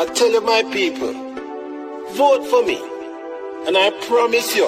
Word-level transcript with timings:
I 0.00 0.06
tell 0.06 0.32
you, 0.32 0.40
my 0.40 0.62
people, 0.72 1.12
vote 2.14 2.46
for 2.48 2.64
me. 2.64 2.78
And 3.66 3.76
I 3.76 3.90
promise 4.08 4.56
you, 4.56 4.64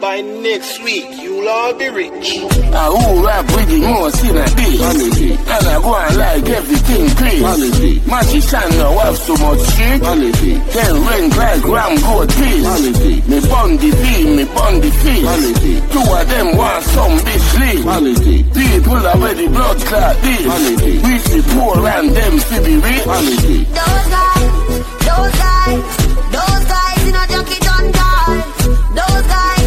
by 0.00 0.20
next 0.20 0.82
week, 0.82 1.06
you'll 1.22 1.48
all 1.48 1.72
be 1.74 1.88
rich. 1.88 2.38
I 2.74 2.90
who 2.90 3.24
rap 3.24 3.46
with 3.54 3.68
the 3.70 3.80
most 3.80 4.24
in 4.24 4.36
a 4.36 4.46
day. 4.58 4.76
Quality. 4.78 5.30
And 5.32 5.66
I 5.70 5.76
go 5.78 5.94
and 5.94 6.16
like 6.16 6.48
everything 6.48 7.04
crazy. 7.16 7.40
Quality. 7.40 7.92
Matchy 8.10 8.40
son 8.42 8.70
now 8.78 8.98
have 8.98 9.18
so 9.18 9.34
much 9.38 9.62
shit. 9.74 10.00
Quality. 10.02 10.52
Then 10.74 10.94
rank 11.06 11.36
like 11.36 11.64
ram 11.64 11.94
goat 12.02 12.28
peas. 12.34 12.62
Quality. 12.66 13.14
Me 13.30 13.38
bun 13.46 13.70
the 13.78 13.90
beam, 14.02 14.28
me 14.36 14.44
bun 14.50 14.74
the 14.82 14.90
fish. 14.90 15.22
Quality. 15.22 15.74
Two 15.94 16.06
of 16.18 16.24
them 16.28 16.48
want 16.56 16.82
some 16.84 17.14
bitch 17.22 17.48
leave. 17.60 17.82
Quality. 17.86 18.36
People 18.58 19.06
are 19.06 19.18
ready 19.22 19.46
blood 19.48 19.78
clot 19.86 20.16
this. 20.22 20.44
Quality. 20.46 20.92
We 20.98 21.14
see 21.30 21.42
poor 21.54 21.78
and 21.86 22.10
them 22.10 22.34
to 22.38 22.56
be 22.66 22.74
rich. 22.82 23.02
Quality. 23.06 23.58
Those 23.70 24.06
guys, 24.10 24.50
those 25.06 25.32
guys, 25.38 25.82
those 26.34 26.64
guys 26.66 27.00
in 27.06 27.14
a 27.14 27.24
junkie 27.30 27.60
done 27.62 27.88
die. 27.92 28.40
Those 28.98 29.26
guys, 29.30 29.61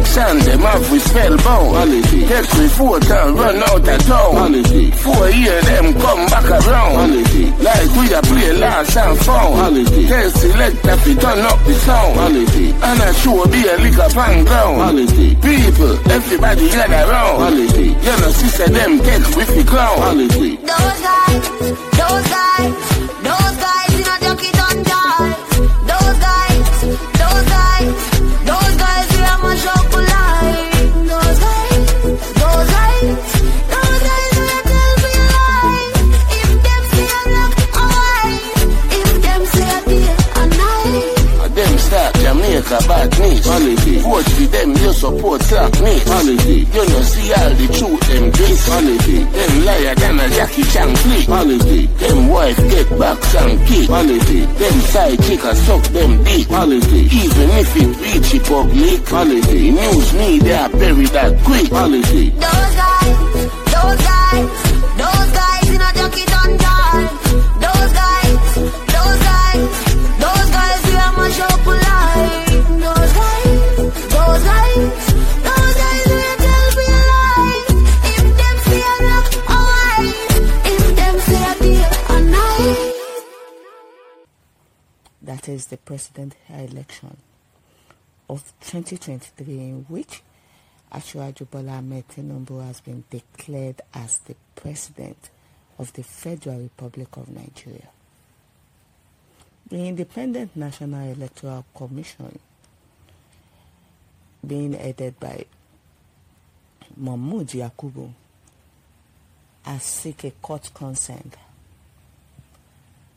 Election, 0.00 0.38
them 0.46 0.60
have 0.60 0.90
we 0.90 0.98
spellbound. 0.98 2.04
Take 2.04 2.52
we 2.54 2.68
four 2.68 2.96
and 2.96 3.36
run 3.36 3.56
out 3.56 3.86
of 3.86 4.00
town. 4.08 4.64
Four 4.96 5.28
year 5.28 5.60
them 5.60 5.92
come 5.92 6.26
back 6.26 6.48
around. 6.48 7.12
Like 7.60 7.90
we 7.96 8.14
a 8.14 8.22
play 8.22 8.52
last 8.56 8.96
and 8.96 9.18
found. 9.18 9.54
Quality. 9.54 10.06
Tell 10.06 10.30
selector 10.30 10.96
fi 10.96 11.14
turn 11.14 11.44
up 11.44 11.64
the 11.66 11.74
sound. 11.74 12.18
And 12.18 13.02
I 13.02 13.12
sure 13.12 13.46
be 13.48 13.60
a 13.68 13.76
lick 13.76 13.98
up 13.98 14.16
and 14.16 14.46
ground. 14.46 15.08
People, 15.42 16.10
everybody 16.10 16.68
gather 16.70 17.10
round. 17.10 17.36
Quality. 17.36 17.84
You 17.84 18.16
know, 18.20 18.30
sister 18.32 18.68
them 18.70 18.98
take 19.00 19.36
with 19.36 19.54
the 19.54 19.64
clown. 19.68 20.16
Those 20.16 21.00
guys, 21.04 21.48
those 21.92 22.28
guys 22.30 23.09
Jamaica 42.70 42.88
bad 42.88 43.18
niche. 43.18 43.42
Quality. 43.42 43.98
Vote 43.98 44.30
for 44.30 44.46
them, 44.46 44.70
you 44.76 44.92
support 44.92 45.42
slackness. 45.42 46.04
Quality. 46.04 46.58
You 46.70 46.86
know, 46.88 47.02
see 47.02 47.32
all 47.34 47.50
the 47.50 47.66
truth 47.66 48.00
them 48.08 48.30
this. 48.30 48.66
Quality. 48.66 49.18
Them 49.24 49.64
liar 49.64 49.94
than 49.96 50.20
a 50.20 50.28
Jackie 50.30 50.62
Chan 50.62 50.96
flick. 50.96 51.26
Quality. 51.26 51.86
Them 51.86 52.28
wife 52.28 52.56
get 52.70 52.88
back 52.98 53.18
and 53.42 53.66
kick. 53.66 53.86
Quality. 53.86 54.40
Them 54.46 54.80
side 54.92 55.22
chick 55.24 55.42
a 55.44 55.54
suck 55.54 55.82
them 55.90 56.22
dick. 56.24 56.46
Quality. 56.46 57.00
Even 57.10 57.50
if 57.58 57.76
it 57.76 57.90
reach 58.00 58.30
the 58.30 58.38
public. 58.46 59.06
Quality. 59.06 59.70
News 59.70 60.12
media 60.14 60.68
bury 60.72 61.06
that 61.06 61.42
quick. 61.44 61.68
Quality. 61.68 62.30
Those 62.30 62.74
guys, 62.78 63.16
those 63.74 64.00
guys, 64.06 64.79
that 85.40 85.48
is 85.48 85.66
the 85.66 85.76
president 85.78 86.34
election 86.50 87.16
of 88.28 88.42
2023 88.60 89.54
in 89.54 89.86
which 89.88 90.20
Asiwaju 90.92 91.50
Bola 91.50 91.78
Ahmed 91.78 92.04
has 92.66 92.80
been 92.82 93.04
declared 93.08 93.80
as 93.94 94.18
the 94.18 94.36
president 94.54 95.30
of 95.78 95.92
the 95.94 96.02
Federal 96.02 96.58
Republic 96.58 97.08
of 97.16 97.30
Nigeria. 97.30 97.88
The 99.70 99.86
Independent 99.86 100.54
National 100.56 101.10
Electoral 101.10 101.64
Commission 101.74 102.38
being 104.46 104.74
headed 104.74 105.18
by 105.18 105.46
Mahmoud 106.98 107.46
Yakubu 107.48 108.12
has 109.62 109.82
seek 109.84 110.24
a 110.24 110.32
court 110.32 110.70
consent 110.74 111.34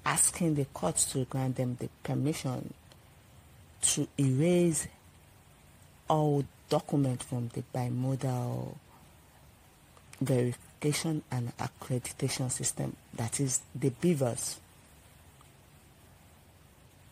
asking 0.05 0.55
the 0.55 0.65
courts 0.65 1.05
to 1.13 1.25
grant 1.25 1.55
them 1.55 1.77
the 1.79 1.89
permission 2.03 2.73
to 3.81 4.07
erase 4.19 4.87
all 6.09 6.43
documents 6.69 7.25
from 7.25 7.49
the 7.49 7.63
bimodal 7.73 8.75
verification 10.21 11.23
and 11.31 11.51
accreditation 11.57 12.49
system, 12.51 12.95
that 13.13 13.39
is 13.39 13.61
the 13.75 13.89
BVAS, 13.89 14.57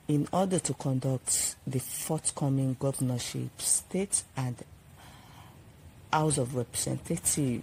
in 0.07 0.27
order 0.31 0.59
to 0.59 0.73
conduct 0.73 1.55
the 1.65 1.79
forthcoming 1.79 2.75
governorship, 2.79 3.49
state 3.61 4.23
and 4.35 4.55
House 6.11 6.37
of 6.37 6.55
Representative 6.55 7.61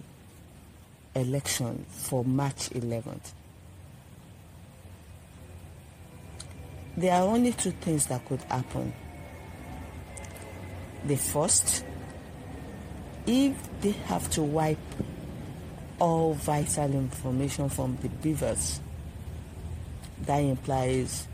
election 1.13 1.85
for 1.89 2.23
March 2.25 2.69
11th. 2.71 3.33
There 6.99 7.13
are 7.13 7.21
only 7.23 7.53
two 7.53 7.71
things 7.71 8.07
that 8.07 8.25
could 8.25 8.41
happen. 8.41 8.91
The 11.05 11.15
first, 11.15 11.85
if 13.25 13.55
they 13.79 13.91
have 13.91 14.29
to 14.31 14.41
wipe 14.43 14.77
all 15.97 16.33
vital 16.33 16.91
information 16.91 17.69
from 17.69 17.97
the 18.01 18.09
BVAS, 18.09 18.79
that 20.25 20.39
implies 20.39 21.25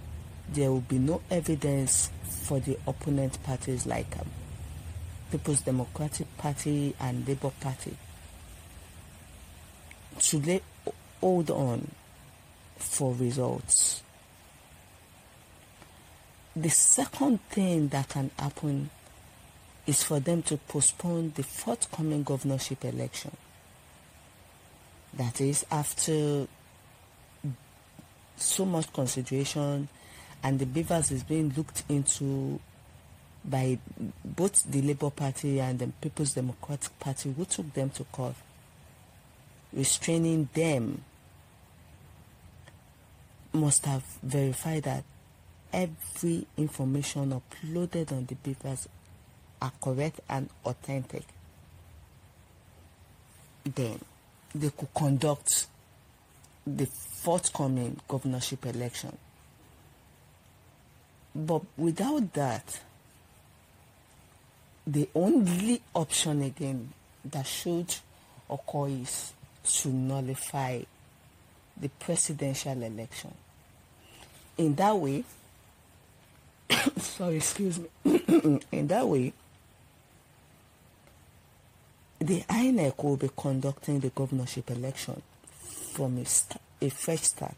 there 0.54 0.70
will 0.72 0.82
be 0.82 1.00
no 1.00 1.20
evidence 1.32 2.12
for 2.24 2.60
the 2.60 2.78
opponent 2.86 3.42
parties 3.42 3.88
like 3.88 4.20
um, 4.20 4.28
People's 5.32 5.62
Democratic 5.62 6.38
Party 6.38 6.96
and 7.00 7.28
Labour 7.28 7.50
Party 7.60 7.98
to 10.20 10.40
lay, 10.42 10.62
hold 11.22 11.50
on 11.50 11.90
for 12.78 13.16
results. 13.16 14.04
The 16.56 16.70
second 16.70 17.42
thing 17.50 17.90
that 17.90 18.08
can 18.10 18.32
happen 18.40 18.90
is 19.86 20.04
for 20.04 20.22
them 20.22 20.42
to 20.44 20.58
postpone 20.58 21.34
the 21.36 21.44
forthcoming 21.44 22.24
governorship 22.24 22.86
election. 22.86 23.36
That 25.14 25.42
is, 25.42 25.66
after 25.70 26.48
so 28.38 28.66
much 28.66 28.92
consideration 28.94 29.88
and 30.44 30.60
the 30.60 30.66
BVAS 30.66 31.12
is 31.12 31.24
being 31.24 31.54
looked 31.56 31.84
into 31.90 32.60
by 33.44 33.78
both 34.24 34.64
the 34.64 34.82
Labour 34.82 35.10
Party 35.10 35.60
and 35.60 35.80
the 35.80 35.88
People's 35.88 36.34
Democratic 36.34 36.98
Party 37.00 37.34
who 37.34 37.46
took 37.46 37.74
them 37.74 37.90
to 37.92 38.04
court, 38.06 38.36
restraining 39.74 40.50
them 40.54 41.04
must 43.54 43.86
have 43.86 44.04
verified 44.24 44.84
that 44.84 45.04
every 45.76 46.48
information 46.56 47.42
uploaded 47.42 48.14
on 48.14 48.26
the 48.26 48.36
papers 48.36 48.88
are 49.62 49.74
correct 49.82 50.22
and 50.30 50.50
authentic. 50.66 51.24
Then 53.66 54.00
they 54.54 54.70
could 54.70 54.94
conduct 54.94 55.68
the 56.66 56.86
forthcoming 56.86 58.00
governorship 58.08 58.66
election. 58.66 59.18
But 61.36 61.64
without 61.78 62.32
that, 62.34 62.80
the 64.88 65.10
only 65.14 65.82
option 65.94 66.42
again 66.42 66.94
that 67.26 67.46
should 67.46 67.94
occur 68.50 68.88
is 68.88 69.34
to 69.64 69.90
nullify 69.90 70.82
the 71.76 71.90
presidential 71.90 72.82
election. 72.82 73.34
In 74.58 74.76
that 74.76 74.96
way, 74.96 75.26
sorry, 76.98 77.38
excuse 77.38 77.80
me. 77.80 77.88
In 78.72 78.88
that 78.88 79.08
way, 79.08 79.34
the 82.20 82.42
INEC 82.42 83.04
will 83.04 83.18
be 83.18 83.30
conducting 83.36 84.00
the 84.00 84.10
governorship 84.10 84.72
election 84.72 85.22
from 85.94 86.18
a, 86.18 86.26
st- 86.26 86.62
a 86.82 86.90
fresh 86.90 87.22
start 87.22 87.56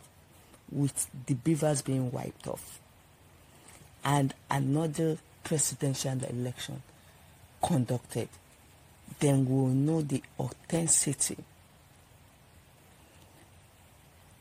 with 0.71 1.07
the 1.27 1.35
BVAS 1.35 1.85
being 1.85 2.11
wiped 2.11 2.47
off. 2.47 2.79
and 4.07 4.33
another 4.49 5.17
presidential 5.43 6.17
election 6.29 6.81
conducted, 7.61 8.29
then 9.19 9.45
we'll 9.45 9.67
know 9.67 10.01
the 10.01 10.23
authenticity. 10.39 11.37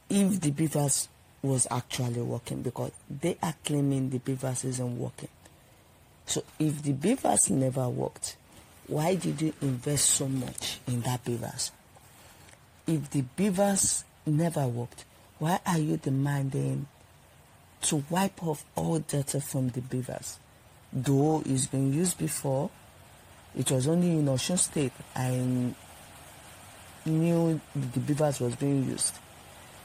If 0.09 0.41
the 0.41 0.53
BVAS 0.53 1.09
was 1.47 1.67
actually 1.71 2.23
working, 2.23 2.63
because 2.63 2.93
they 3.09 3.37
are 3.43 3.55
claiming 3.65 4.11
the 4.11 4.19
BVAS 4.19 4.65
isn't 4.65 4.99
working. 4.99 5.29
So 6.27 6.43
if 6.59 6.83
the 6.83 6.93
BVAS 6.93 7.51
never 7.51 7.89
worked, 7.89 8.37
why 8.89 9.15
did 9.15 9.41
you 9.41 9.53
invest 9.63 10.11
so 10.11 10.29
much 10.29 10.79
in 10.87 11.01
that 11.03 11.25
BVAS? 11.25 11.71
If 12.87 13.11
the 13.11 13.25
BVAS 13.37 14.05
never 14.27 14.67
worked, 14.67 15.05
why 15.39 15.61
are 15.67 15.79
you 15.79 15.97
demanding 15.97 16.87
to 17.83 18.05
wipe 18.11 18.43
off 18.43 18.65
all 18.75 18.99
data 18.99 19.41
from 19.41 19.71
the 19.71 19.81
BVAS? 19.81 20.39
Though 20.93 21.43
it's 21.45 21.67
been 21.67 21.93
used 21.93 22.19
before, 22.19 22.71
it 23.57 23.71
was 23.71 23.87
only 23.89 24.11
in 24.11 24.27
Osun 24.27 24.59
State 24.59 24.93
I 25.15 25.31
knew 27.05 27.61
the 27.75 28.01
BVAS 28.01 28.41
was 28.41 28.57
being 28.57 28.85
used. 28.85 29.15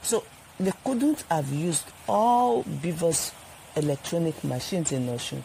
So 0.02 0.24
they 0.60 0.72
couldn't 0.84 1.22
have 1.30 1.48
used 1.52 1.84
all 2.08 2.64
BVAS 2.64 3.32
electronic 3.76 4.42
machines 4.44 4.92
in 4.92 5.06
Osun 5.06 5.42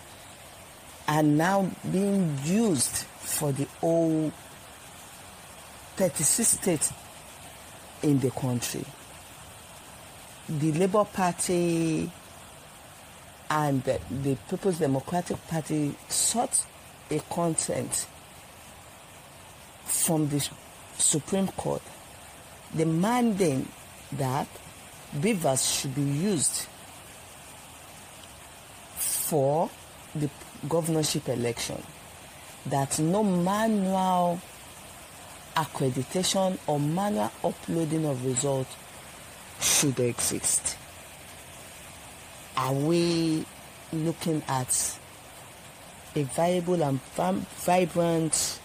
and 1.08 1.38
now 1.38 1.70
being 1.92 2.38
used 2.44 2.96
for 3.20 3.52
the 3.52 3.64
whole 3.80 4.32
36 5.96 6.48
states 6.48 6.94
in 8.04 8.20
the 8.20 8.30
country. 8.32 8.84
The 10.50 10.72
Labour 10.74 11.06
Party 11.06 12.12
and 13.50 13.84
the, 13.84 14.00
the 14.24 14.36
People's 14.50 14.80
Democratic 14.80 15.46
Party 15.48 15.96
sought 16.10 16.66
a 17.10 17.20
consent 17.32 18.08
from 19.86 20.28
the 20.30 20.48
Supreme 20.98 21.48
Court 21.48 21.82
demanding 22.76 23.68
that 24.12 24.48
BVAS 25.16 25.82
should 25.82 25.96
be 25.96 26.02
used 26.02 26.68
for 28.98 29.70
the 30.14 30.30
governorship 30.68 31.30
election 31.30 31.82
that 32.66 33.00
no 33.00 33.24
manual 33.24 34.40
accreditation 35.56 36.58
or 36.68 36.80
manual 36.80 37.32
uploading 37.44 38.06
of 38.06 38.26
results 38.26 38.76
should 39.60 40.00
exist. 40.00 40.78
Are 42.56 42.74
we 42.74 43.46
looking 43.94 44.44
at 44.48 45.00
a 46.16 46.24
viable 46.24 46.84
and 46.84 47.00
vibrant 47.10 48.60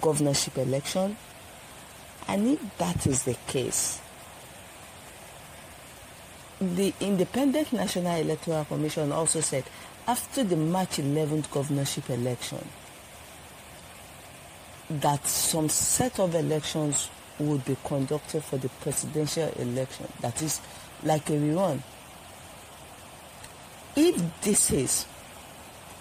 governorship 0.00 0.58
election? 0.58 1.16
And 2.28 2.48
if 2.48 2.78
that 2.78 3.06
is 3.06 3.24
the 3.24 3.36
case, 3.46 4.00
the 6.60 6.92
Independent 7.00 7.72
National 7.72 8.16
Electoral 8.16 8.64
Commission 8.66 9.12
also 9.12 9.40
said 9.40 9.64
after 10.06 10.44
the 10.44 10.56
March 10.56 10.98
11th 10.98 11.50
governorship 11.50 12.10
election 12.10 12.66
that 14.90 15.26
some 15.26 15.68
set 15.68 16.18
of 16.20 16.34
elections 16.34 17.08
would 17.38 17.64
be 17.64 17.76
conducted 17.84 18.42
for 18.42 18.58
the 18.58 18.68
presidential 18.80 19.48
election. 19.56 20.06
That 20.20 20.42
is 20.42 20.60
like 21.02 21.30
a 21.30 21.34
rerun. 21.34 21.80
If 23.96 24.40
this 24.42 24.70
is 24.70 25.06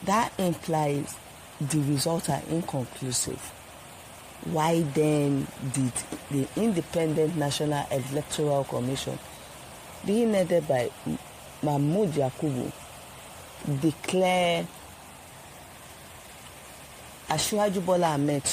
that 0.05 0.33
implies 0.37 1.15
the 1.59 1.79
results 1.79 2.29
are 2.29 2.41
inconclusive 2.49 3.53
why 4.45 4.81
then 4.81 5.45
did 5.73 5.91
the 6.31 6.47
independent 6.55 7.35
national 7.35 7.85
electoral 7.91 8.63
commission 8.63 9.19
being 10.05 10.33
headed 10.33 10.67
by 10.67 10.89
mahmood 11.63 12.09
yakubu 12.13 12.71
declare 13.81 14.65
Asiwaju 17.29 17.85
Bola 17.85 18.13
Ahmed 18.13 18.43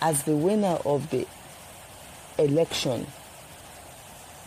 as 0.00 0.22
the 0.24 0.36
winner 0.36 0.78
of 0.84 1.08
the 1.10 1.26
election 2.38 3.06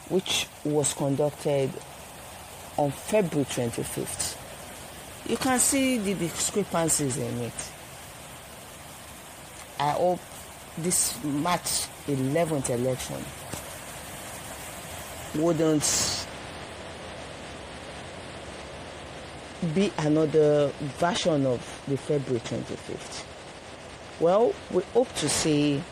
which 0.09 0.47
was 0.63 0.93
conducted 0.93 1.71
on 2.77 2.91
February 2.91 3.45
25th. 3.45 4.37
You 5.27 5.37
can 5.37 5.59
see 5.59 5.97
the 5.97 6.13
discrepancies 6.13 7.17
in 7.17 7.37
it. 7.41 7.71
I 9.79 9.91
hope 9.91 10.19
this 10.77 11.21
March 11.23 11.87
11th 12.07 12.69
election 12.69 13.17
wouldn't 15.37 16.27
be 19.73 19.91
another 19.97 20.71
version 20.99 21.45
of 21.45 21.83
the 21.87 21.97
February 21.97 22.41
25th. 22.41 23.25
Well, 24.19 24.53
we 24.71 24.83
hope 24.93 25.13
to 25.15 25.29
see 25.29 25.83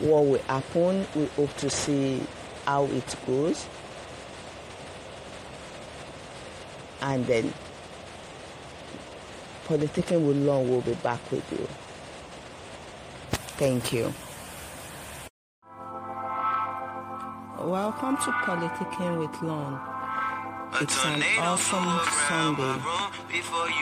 what 0.00 0.26
will 0.26 0.42
happen. 0.42 1.06
We 1.14 1.26
hope 1.26 1.54
to 1.58 1.70
see 1.70 2.22
how 2.66 2.84
it 2.84 3.16
goes. 3.26 3.66
And 7.00 7.26
then 7.26 7.52
Politicking 9.66 10.26
with 10.26 10.36
Long 10.36 10.68
will 10.68 10.80
be 10.80 10.94
back 10.94 11.20
with 11.30 11.50
you. 11.52 11.66
Thank 13.56 13.92
you. 13.92 14.12
Welcome 17.62 18.16
to 18.16 18.32
Politicking 18.42 19.20
with 19.20 19.40
Long. 19.40 19.78
It's 20.80 21.04
an 21.04 21.22
awesome 21.38 22.00
Sunday, 22.26 22.82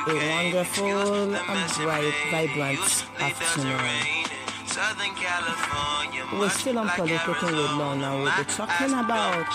a 0.07 0.31
wonderful 0.31 1.35
and 1.35 1.73
bright, 1.79 2.15
vibrant 2.31 3.07
afternoon. 3.19 3.81
We're 6.39 6.51
still 6.51 6.79
on 6.79 6.89
Politicking 6.89 7.57
with 7.57 7.73
Law 7.73 7.93
and 7.93 8.23
We'll 8.23 8.37
be 8.37 8.45
talking 8.45 8.93
about 8.93 9.47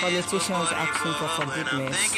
politicians 0.00 0.68
asking 0.70 1.12
for 1.14 1.28
forgiveness 1.28 2.14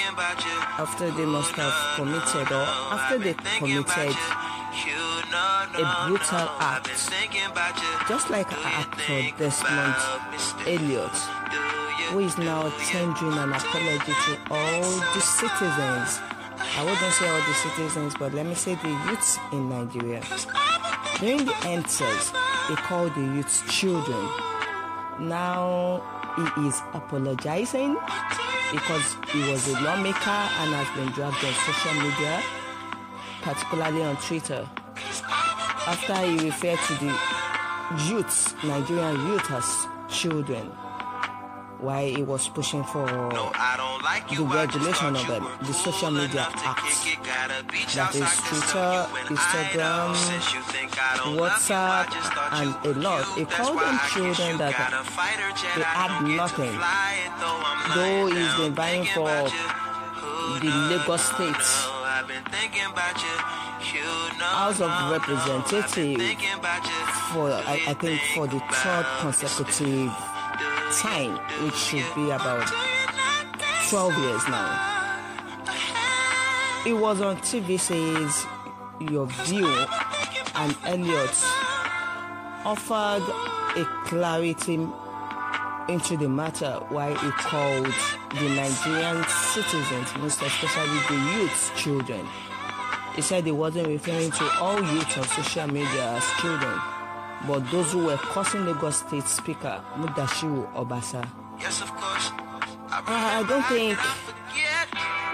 after 0.79 1.11
they 1.11 1.25
must 1.25 1.53
have 1.53 1.97
committed 1.97 2.53
or 2.53 2.67
after 2.93 3.19
they 3.19 3.35
committed 3.57 4.17
a 5.81 6.05
brutal 6.07 6.49
act, 6.61 6.89
just 8.09 8.31
like 8.31 8.53
actor 8.53 9.23
Desmond 9.39 9.95
Elliott, 10.67 11.17
who 12.11 12.19
is 12.21 12.37
now 12.39 12.69
tendering 12.85 13.33
an 13.39 13.53
apology 13.53 14.13
to 14.13 14.39
all 14.51 14.83
the 15.15 15.21
citizens. 15.21 16.21
I 16.77 16.85
wouldn't 16.85 17.13
say 17.15 17.29
all 17.29 17.39
the 17.39 17.55
citizens, 17.55 18.15
but 18.19 18.35
let 18.35 18.47
me 18.47 18.55
say 18.55 18.75
the 18.75 18.89
youths 19.09 19.39
in 19.53 19.71
Nigeria. 19.71 20.23
During 21.19 21.45
the 21.47 21.53
EndSARS, 21.53 22.33
he 22.69 22.77
called 22.77 23.15
the 23.15 23.23
youths 23.23 23.63
children. 23.73 24.29
Now 25.19 26.03
he 26.37 26.67
is 26.69 26.81
apologizing 26.93 27.97
because 28.73 29.17
he 29.33 29.41
was 29.51 29.67
a 29.69 29.81
lawmaker 29.81 30.31
and 30.31 30.75
has 30.75 30.89
been 30.97 31.13
dragged 31.13 31.45
on 31.45 31.55
social 31.67 31.95
media, 32.03 32.43
particularly 33.43 34.03
on 34.03 34.17
Twitter, 34.19 34.69
after 35.87 36.15
he 36.27 36.39
referred 36.47 36.79
to 36.79 36.95
the 36.95 37.19
youths, 38.09 38.55
Nigerian 38.65 39.17
youth, 39.27 39.51
as 39.51 39.87
children 40.09 40.73
why 41.81 42.09
he 42.11 42.23
was 42.23 42.49
pushing 42.49 42.85
for 42.85 43.07
no, 43.07 43.51
like 44.05 44.29
the 44.29 44.43
regulation 44.45 45.17
of 45.17 45.27
them, 45.27 45.47
um, 45.47 45.59
the 45.63 45.73
social 45.73 46.11
media 46.11 46.47
acts. 46.55 47.05
That 47.95 48.15
is 48.15 48.37
Twitter, 48.45 49.09
Instagram, 49.33 50.13
WhatsApp, 51.41 52.07
and 52.53 52.97
a 52.97 53.01
lot. 53.01 53.25
He 53.39 53.45
called 53.47 53.81
them 53.81 53.99
children 54.13 54.59
that 54.59 54.77
they 55.75 55.83
had 55.83 56.21
nothing. 56.37 56.77
Though 57.95 58.27
he's 58.27 58.55
been 58.57 58.75
vying 58.75 59.05
for 59.07 59.49
the 60.61 60.71
Lagos 60.91 61.23
State 61.25 61.90
House 64.41 64.81
of 64.81 64.91
Representatives 65.11 66.23
for 67.33 67.51
I, 67.51 67.81
I 67.89 67.95
think 67.95 68.21
for 68.35 68.47
the 68.47 68.61
third 68.71 69.07
consecutive 69.21 70.11
time, 70.93 71.39
which 71.65 71.75
should 71.75 72.05
be 72.15 72.31
about 72.31 72.67
12 73.89 74.19
years 74.19 74.49
now. 74.49 74.87
It 76.87 76.95
was 76.95 77.21
on 77.21 77.37
TVC's 77.39 78.47
your 79.01 79.27
view 79.27 79.87
and 80.57 80.77
Elliot 80.85 81.37
offered 82.65 83.23
a 83.77 83.85
clarity 84.05 84.87
into 85.89 86.17
the 86.17 86.29
matter 86.29 86.81
why 86.89 87.11
he 87.15 87.31
called 87.33 87.95
the 88.35 88.49
Nigerian 88.49 89.25
citizens, 89.25 90.17
most 90.19 90.41
especially 90.43 90.99
the 91.09 91.33
youth 91.37 91.73
children. 91.77 92.27
He 93.17 93.23
said 93.23 93.45
he 93.45 93.53
wasn't 93.53 93.89
referring 93.89 94.31
to 94.31 94.51
all 94.61 94.81
youth 94.81 95.19
on 95.19 95.25
social 95.25 95.67
media 95.67 96.13
as 96.17 96.25
children, 96.41 96.79
but 97.47 97.69
those 97.71 97.93
who 97.93 98.07
were 98.07 98.17
cursing 98.17 98.65
Lagos 98.65 98.99
State 98.99 99.27
Speaker 99.27 99.83
Mudashiru 99.97 100.73
Obasa. 100.75 101.27
Yes, 101.59 101.83
of 101.83 101.91
course. 101.97 102.31
Uh, 102.93 103.03
I 103.07 103.45
don't 103.49 103.65
think 103.67 103.99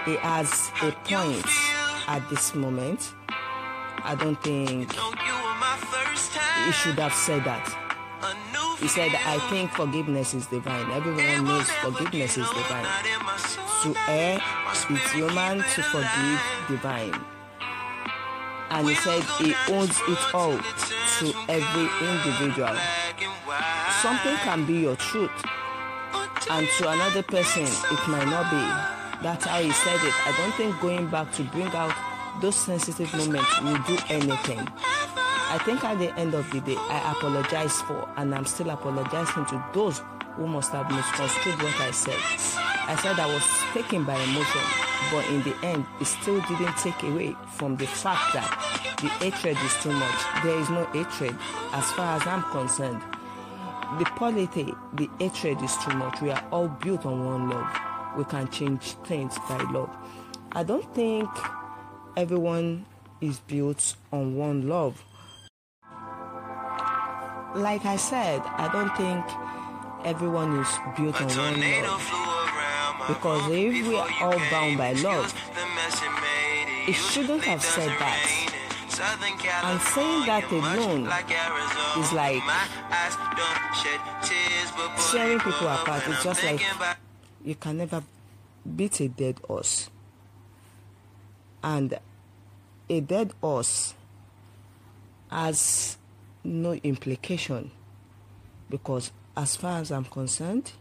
he 0.05 0.15
has 0.17 0.71
a 0.81 0.91
point 1.07 1.45
at 2.07 2.27
this 2.29 2.55
moment. 2.55 3.13
I 4.03 4.15
don't 4.15 4.41
think 4.41 4.91
he 6.65 6.71
should 6.71 6.97
have 6.99 7.13
said 7.13 7.43
that. 7.43 7.86
He 8.79 8.87
said, 8.87 9.11
I 9.25 9.39
think 9.49 9.71
forgiveness 9.71 10.35
is 10.35 10.45
divine. 10.47 10.91
Everyone 10.91 11.45
knows 11.45 11.69
forgiveness 11.81 12.37
is 12.37 12.47
divine. 12.47 12.85
To 13.83 13.95
err 14.07 14.39
is 14.71 15.11
human, 15.11 15.57
to 15.57 15.81
forgive 15.83 16.41
divine. 16.67 17.13
And 18.69 18.87
he 18.87 18.95
said 18.95 19.23
he 19.39 19.55
owns 19.73 19.97
it 20.07 20.19
all 20.33 20.57
to 20.57 21.33
every 21.49 21.87
individual. 22.05 22.75
Something 24.01 24.35
can 24.45 24.65
be 24.65 24.73
your 24.81 24.95
truth, 24.97 25.31
and 26.51 26.67
to 26.77 26.89
another 26.89 27.23
person 27.23 27.63
it 27.63 28.07
might 28.07 28.27
not 28.27 28.51
be. 28.51 29.23
That's 29.23 29.45
how 29.45 29.59
he 29.59 29.71
said 29.71 29.99
it. 30.03 30.13
I 30.27 30.35
don't 30.37 30.53
think 30.53 30.79
going 30.79 31.07
back 31.07 31.31
to 31.33 31.43
bring 31.45 31.67
out 31.67 31.95
those 32.41 32.55
sensitive 32.55 33.11
moments 33.15 33.59
will 33.61 33.79
do 33.87 33.97
anything. 34.09 34.67
I 35.49 35.57
think 35.59 35.83
at 35.83 35.97
the 35.97 36.13
end 36.19 36.33
of 36.33 36.49
the 36.51 36.59
day, 36.61 36.75
I 36.77 37.13
apologize 37.13 37.81
for, 37.81 38.07
and 38.17 38.35
I'm 38.35 38.45
still 38.45 38.69
apologizing 38.69 39.45
to 39.45 39.63
those 39.73 40.01
who 40.35 40.45
must 40.45 40.71
have 40.71 40.91
misconstrued 40.91 41.61
what 41.61 41.79
I 41.79 41.91
said. 41.91 42.19
I 42.89 42.95
said 43.01 43.19
I 43.19 43.33
was 43.33 43.43
taken 43.73 44.03
by 44.03 44.15
emotion, 44.15 44.61
but 45.11 45.25
in 45.29 45.41
the 45.43 45.55
end, 45.65 45.85
it 46.01 46.05
still 46.05 46.41
didn't 46.41 46.77
take 46.77 47.01
away 47.03 47.35
from 47.53 47.77
the 47.77 47.87
fact 47.87 48.33
that 48.33 48.97
the 49.01 49.07
hatred 49.23 49.57
is 49.63 49.73
too 49.81 49.91
much. 49.91 50.43
There 50.43 50.59
is 50.59 50.69
no 50.69 50.85
hatred 50.87 51.35
as 51.71 51.91
far 51.93 52.17
as 52.17 52.27
I'm 52.27 52.43
concerned. 52.43 53.01
The 53.99 54.05
polity, 54.15 54.73
the 54.93 55.09
hatred 55.17 55.61
is 55.61 55.75
too 55.77 55.95
much. 55.95 56.21
We 56.21 56.31
are 56.31 56.43
all 56.51 56.67
built 56.67 57.05
on 57.05 57.25
one 57.25 57.49
love. 57.49 57.67
We 58.17 58.25
can 58.25 58.49
change 58.49 58.93
things 59.05 59.37
by 59.47 59.57
love. 59.71 59.95
I 60.51 60.63
don't 60.63 60.93
think 60.93 61.29
everyone 62.17 62.85
is 63.21 63.39
built 63.39 63.95
on 64.11 64.35
one 64.35 64.67
love. 64.67 65.03
Like 67.57 67.85
I 67.85 67.95
said, 67.95 68.41
I 68.45 68.69
don't 68.71 68.95
think 68.95 69.25
everyone 70.05 70.59
is 70.59 70.69
built 70.95 71.19
on 71.19 71.27
one 71.27 71.59
love. 71.81 73.07
Because 73.07 73.49
if 73.49 73.87
we 73.87 73.97
are 73.97 74.09
all 74.21 74.39
bound 74.51 74.77
by 74.77 74.93
love, 74.93 75.33
it 76.87 76.93
shouldn't 76.93 77.43
have 77.45 77.63
said 77.63 77.89
that. 77.97 78.53
And 79.63 79.81
saying 79.81 80.25
that 80.27 80.51
alone 80.51 81.09
is 81.97 82.13
like 82.13 82.43
tearing 85.11 85.39
people 85.39 85.67
apart. 85.67 86.03
It's 86.07 86.23
just 86.23 86.43
like 86.43 86.61
you 87.43 87.55
can 87.55 87.77
never 87.77 88.03
beat 88.75 88.99
a 88.99 89.07
dead 89.07 89.39
horse. 89.47 89.89
And 91.63 91.97
a 92.87 92.99
dead 93.01 93.33
horse 93.41 93.95
has 95.31 95.96
no 96.47 96.73
implication 96.73 97.71
because, 98.69 99.11
as 99.35 99.55
far 99.55 99.81
as 99.81 99.91
I'm 99.91 100.05
concerned, 100.05 100.71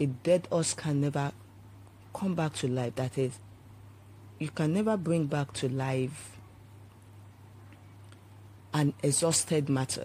a 0.00 0.06
dead 0.06 0.48
horse 0.50 0.74
can 0.74 1.00
never 1.00 1.32
come 2.14 2.34
back 2.34 2.54
to 2.54 2.68
life. 2.68 2.94
That 2.96 3.18
is, 3.18 3.38
you 4.38 4.48
can 4.48 4.72
never 4.72 4.96
bring 4.96 5.26
back 5.26 5.52
to 5.54 5.68
life 5.68 6.36
an 8.72 8.94
exhausted 9.02 9.68
matter. 9.68 10.04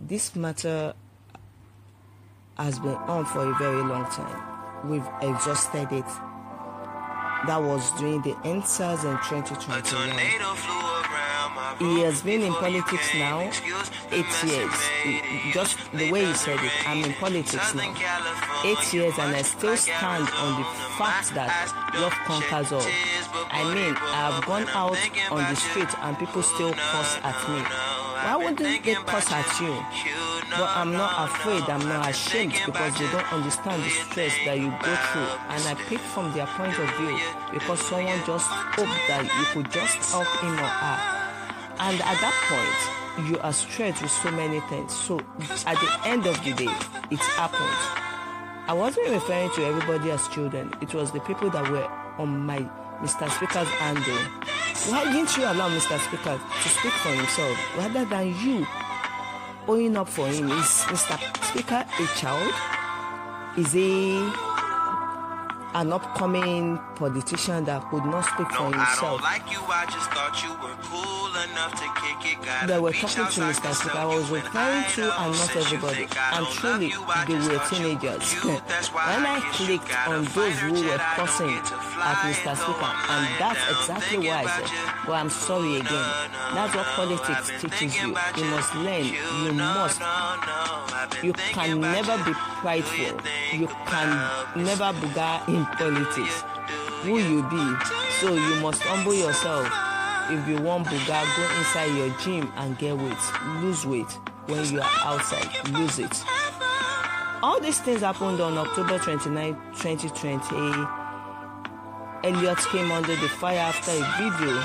This 0.00 0.34
matter 0.36 0.94
has 2.56 2.78
been 2.78 2.94
on 2.94 3.24
for 3.26 3.50
a 3.50 3.54
very 3.58 3.82
long 3.82 4.04
time. 4.10 4.88
We've 4.88 5.08
exhausted 5.22 5.90
it. 5.92 6.06
That 7.46 7.62
was 7.62 7.90
during 7.98 8.22
the 8.22 8.32
EndSARS 8.44 9.04
in 9.04 9.18
2021. 9.28 10.93
He 11.78 12.00
has 12.00 12.22
been 12.22 12.42
in 12.42 12.52
politics 12.54 13.14
now 13.14 13.50
eight 14.12 14.32
years. 14.46 14.74
Just 15.52 15.76
the 15.92 16.10
way 16.10 16.24
he 16.24 16.34
said 16.34 16.58
it, 16.62 16.72
I'm 16.86 17.04
in 17.04 17.12
politics 17.14 17.74
now. 17.74 17.94
Eight 18.64 18.92
years, 18.92 19.14
and 19.18 19.34
I 19.34 19.42
still 19.42 19.76
stand 19.76 20.28
on 20.38 20.60
the 20.60 20.66
fact 20.96 21.34
that 21.34 21.50
love 22.00 22.12
conquers 22.24 22.72
all. 22.72 22.86
I 23.50 23.62
mean, 23.74 23.94
I 23.96 24.30
have 24.30 24.46
gone 24.46 24.68
out 24.68 24.98
on 25.30 25.42
the 25.50 25.56
street 25.56 25.88
and 26.02 26.18
people 26.18 26.42
still 26.42 26.72
curse 26.72 27.18
at 27.22 27.36
me. 27.48 27.60
Why 28.24 28.36
wouldn't 28.36 28.84
they 28.84 28.94
curse 28.94 29.32
at 29.32 29.60
you? 29.60 29.74
But 30.50 30.70
I'm 30.76 30.92
not 30.92 31.28
afraid, 31.28 31.62
I'm 31.64 31.86
not 31.88 32.10
ashamed 32.10 32.54
because 32.64 32.94
they 32.98 33.10
don't 33.10 33.32
understand 33.32 33.82
the 33.82 33.90
stress 33.90 34.32
that 34.44 34.58
you 34.58 34.70
go 34.70 34.94
through. 35.10 35.30
And 35.50 35.62
I 35.66 35.74
pick 35.88 35.98
from 35.98 36.32
their 36.32 36.46
point 36.46 36.78
of 36.78 36.88
view 36.96 37.18
because 37.52 37.80
someone 37.80 38.20
just 38.24 38.46
hoped 38.46 39.00
that 39.08 39.24
you 39.24 39.44
could 39.52 39.72
just 39.72 40.12
help 40.12 40.28
him 40.38 40.54
or 40.54 40.70
her. 40.70 41.23
And 41.78 42.00
at 42.00 42.18
that 42.20 42.34
point, 42.48 43.28
you 43.28 43.38
are 43.40 43.52
stretched 43.52 44.02
with 44.02 44.10
so 44.10 44.30
many 44.30 44.60
things. 44.60 44.92
So 44.92 45.18
at 45.66 45.76
the 45.78 46.00
end 46.04 46.26
of 46.26 46.42
the 46.44 46.52
day, 46.52 46.74
it 47.10 47.20
happened. 47.20 48.04
I 48.66 48.72
wasn't 48.72 49.10
referring 49.10 49.50
to 49.56 49.64
everybody 49.64 50.10
as 50.10 50.26
children. 50.28 50.72
It 50.80 50.94
was 50.94 51.12
the 51.12 51.20
people 51.20 51.50
that 51.50 51.70
were 51.70 51.84
on 52.18 52.46
my 52.46 52.60
Mr. 53.00 53.28
Speaker's 53.30 53.68
handle. 53.68 54.16
Why 54.90 55.04
didn't 55.12 55.36
you 55.36 55.44
allow 55.44 55.68
Mr. 55.68 55.98
Speaker 56.00 56.40
to 56.62 56.68
speak 56.68 56.92
for 56.92 57.10
himself 57.10 57.76
rather 57.76 58.04
than 58.04 58.34
you 58.40 58.66
owning 59.68 59.96
up 59.96 60.08
for 60.08 60.26
him? 60.26 60.50
Is 60.50 60.84
Mr. 60.88 61.18
Speaker 61.44 61.84
a 61.84 62.06
child? 62.18 62.52
Is 63.58 63.72
he 63.72 64.16
an 65.74 65.92
upcoming 65.92 66.78
politician 66.96 67.64
that 67.64 67.82
could 67.90 68.04
not 68.04 68.24
speak 68.24 68.50
for 68.50 68.64
himself? 68.64 69.20
They 69.22 69.58
were 69.58 70.76
talking 72.92 73.26
to 73.26 73.40
Mr. 73.40 73.74
Speaker. 73.74 73.98
I 73.98 74.06
was 74.06 74.30
referring 74.30 74.84
to 74.94 75.04
and 75.20 75.32
not 75.32 75.56
everybody. 75.56 76.06
And 76.32 76.46
truly, 76.56 76.92
they 77.26 77.38
were 77.46 77.60
teenagers. 77.68 78.32
when 78.44 79.26
I 79.26 79.40
clicked 79.52 80.08
on 80.08 80.24
those 80.24 80.58
who 80.60 80.72
were 80.84 80.98
cussing 81.18 81.50
at 81.50 82.16
Mr. 82.24 82.56
Speaker, 82.56 82.92
and 83.10 83.24
that's 83.38 83.62
exactly 83.70 84.18
why 84.28 84.42
I 84.42 84.46
said, 84.46 85.08
well, 85.08 85.16
I'm 85.16 85.30
sorry 85.30 85.76
again. 85.76 86.08
That's 86.54 86.74
what 86.74 86.86
politics 86.86 87.52
teaches 87.60 87.96
you. 87.96 88.08
You 88.36 88.44
must 88.50 88.74
learn. 88.74 89.04
You 89.44 89.52
must. 89.52 90.00
You 91.22 91.32
can 91.32 91.80
never 91.80 92.16
be 92.24 92.32
prideful. 92.32 93.20
You 93.52 93.66
can 93.86 94.08
never 94.56 94.92
buga 94.92 95.48
in 95.48 95.64
politics. 95.76 96.44
Who 97.02 97.18
you 97.18 97.42
be. 97.48 97.64
So 98.20 98.32
you 98.34 98.60
must 98.60 98.82
humble 98.82 99.14
yourself. 99.14 99.93
If 100.30 100.48
you 100.48 100.56
want 100.58 100.86
buga, 100.86 101.36
go 101.36 101.58
inside 101.58 101.94
your 101.96 102.08
gym 102.18 102.50
and 102.56 102.78
get 102.78 102.96
weight. 102.96 103.16
Lose 103.60 103.84
weight. 103.86 104.18
When 104.46 104.64
you 104.72 104.80
are 104.80 104.90
outside, 105.04 105.48
lose 105.70 105.98
it. 105.98 106.24
All 107.42 107.60
these 107.60 107.78
things 107.80 108.00
happened 108.00 108.40
on 108.40 108.56
October 108.56 108.98
29, 108.98 109.54
2020. 109.76 111.04
Elliot 112.24 112.58
came 112.72 112.90
under 112.90 113.14
the 113.16 113.28
fire 113.28 113.58
after 113.58 113.90
a 113.90 114.00
video 114.16 114.60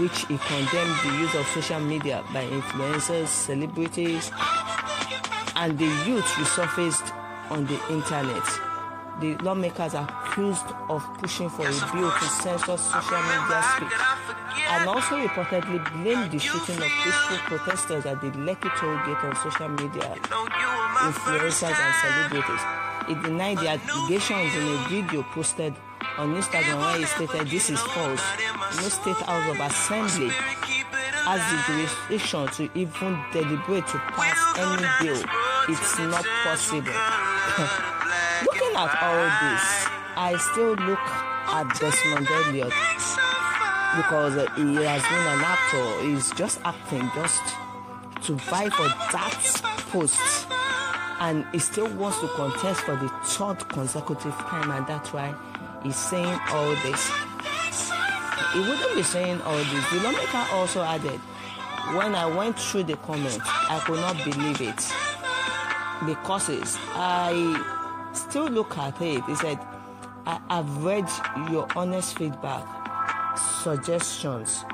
which 0.00 0.26
he 0.26 0.36
condemned 0.38 0.96
the 1.04 1.18
use 1.20 1.34
of 1.36 1.46
social 1.46 1.78
media 1.78 2.24
by 2.32 2.44
influencers, 2.46 3.28
celebrities, 3.28 4.32
and 5.54 5.78
the 5.78 5.86
youth 6.04 6.26
resurfaced 6.34 7.12
on 7.50 7.64
the 7.66 7.80
internet. 7.92 8.42
The 9.20 9.36
lawmakers 9.44 9.94
accused 9.94 10.66
of 10.88 11.02
pushing 11.18 11.48
for 11.48 11.62
a 11.62 11.92
bill 11.92 12.10
to 12.10 12.24
censor 12.24 12.76
social 12.76 13.22
media 13.22 13.62
speech 13.76 13.92
and 14.68 14.88
also 14.88 15.16
reportedly 15.16 15.78
blamed 16.02 16.30
the 16.30 16.38
shooting 16.38 16.76
of 16.76 16.90
peaceful 17.04 17.36
protesters 17.48 18.06
at 18.06 18.20
the 18.20 18.30
Lekki 18.30 18.70
toll 18.78 18.96
gate 19.06 19.22
on 19.24 19.36
social 19.36 19.68
media 19.68 20.16
influencers 21.06 21.76
and 21.76 21.94
celebrities. 22.02 22.62
He 23.08 23.14
denied 23.22 23.58
the 23.58 23.68
allegations 23.68 24.54
in 24.54 24.66
a 24.66 24.88
video 24.88 25.22
posted 25.34 25.74
on 26.18 26.34
Instagram 26.34 26.78
where 26.80 26.98
he 26.98 27.04
stated 27.04 27.48
this 27.48 27.70
is 27.70 27.80
false. 27.80 28.22
No 28.76 28.88
state 28.88 29.16
house 29.16 29.48
of 29.48 29.60
assembly 29.60 30.30
has 31.26 31.42
the 31.50 31.58
jurisdiction 31.66 32.46
to 32.48 32.78
even 32.78 33.18
deliberate 33.32 33.86
to 33.88 33.98
pass 34.14 34.38
any 34.58 34.86
bill. 35.02 35.22
It's 35.68 35.98
not 35.98 36.24
possible. 36.44 36.86
Looking 38.46 38.76
at 38.76 38.92
all 39.02 39.26
this, 39.42 39.66
I 40.16 40.36
still 40.52 40.74
look 40.74 40.98
at 40.98 41.68
Desmond 41.78 42.28
Elliot 42.30 42.72
because 43.96 44.34
he 44.56 44.74
has 44.84 45.02
been 45.02 45.26
an 45.26 45.40
actor. 45.44 46.02
He's 46.02 46.30
just 46.32 46.60
acting 46.64 47.10
just 47.14 47.42
to 48.22 48.34
vie 48.34 48.68
for 48.70 48.88
that 49.12 49.60
post. 49.90 50.46
and 51.20 51.46
he 51.52 51.58
still 51.58 51.88
wants 51.96 52.20
to 52.20 52.28
contest 52.28 52.80
for 52.82 52.96
the 52.96 53.08
third 53.24 53.68
consecutive 53.68 54.34
time, 54.34 54.70
and 54.70 54.86
that's 54.86 55.12
why 55.12 55.34
he's 55.82 55.96
saying 55.96 56.38
all 56.50 56.70
this. 56.82 57.10
He 58.52 58.60
wouldn't 58.60 58.94
be 58.94 59.02
saying 59.02 59.40
all 59.42 59.56
this. 59.56 59.90
The 59.90 60.00
lawmaker 60.00 60.46
also 60.52 60.82
added, 60.82 61.18
when 61.94 62.14
I 62.14 62.26
went 62.26 62.58
through 62.58 62.84
the 62.84 62.96
comments, 62.96 63.38
I 63.42 63.80
could 63.84 64.00
not 64.00 64.16
believe 64.24 64.60
it. 64.60 64.92
Because 66.04 66.50
I 66.94 68.10
still 68.12 68.48
look 68.48 68.76
at 68.76 69.00
it. 69.00 69.24
He 69.24 69.34
said, 69.36 69.58
I 70.26 70.40
have 70.50 70.84
read 70.84 71.08
your 71.50 71.66
honest 71.76 72.18
feedback, 72.18 72.64
suggestions. 73.38 74.64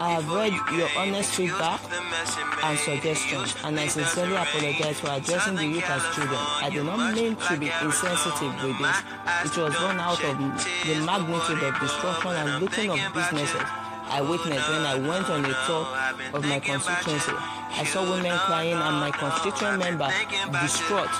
I 0.00 0.10
have 0.20 0.30
read 0.30 0.52
your 0.76 0.88
honest 0.96 1.34
feedback 1.34 1.80
and 2.62 2.78
suggestions, 2.78 3.54
and 3.64 3.78
I 3.78 3.86
sincerely 3.88 4.36
apologize 4.36 5.00
for 5.00 5.10
addressing 5.10 5.56
the 5.56 5.66
youth 5.66 5.88
as 5.88 6.02
children. 6.14 6.38
I 6.38 6.70
did 6.70 6.84
not 6.84 7.14
mean 7.14 7.36
to 7.36 7.56
be 7.56 7.70
insensitive 7.82 8.54
with 8.62 8.78
this. 8.78 8.98
It 9.44 9.56
was 9.60 9.74
born 9.76 9.98
out 9.98 10.22
of 10.22 10.38
the 10.38 10.94
magnitude 11.04 11.62
of 11.62 11.80
destruction 11.80 12.30
and 12.32 12.60
looting 12.60 12.90
of 12.90 13.00
businesses. 13.14 13.62
I 14.06 14.20
witnessed 14.20 14.68
when 14.68 14.84
I 14.86 14.94
went 14.96 15.30
on 15.30 15.44
a 15.44 15.54
tour 15.66 15.86
of 16.34 16.44
my 16.44 16.60
constituency. 16.60 17.32
I 17.76 17.84
saw 17.84 18.02
women 18.08 18.36
crying 18.38 18.74
and 18.74 18.96
my 19.00 19.10
constituent 19.10 19.78
member 19.78 20.08
distraught 20.62 21.10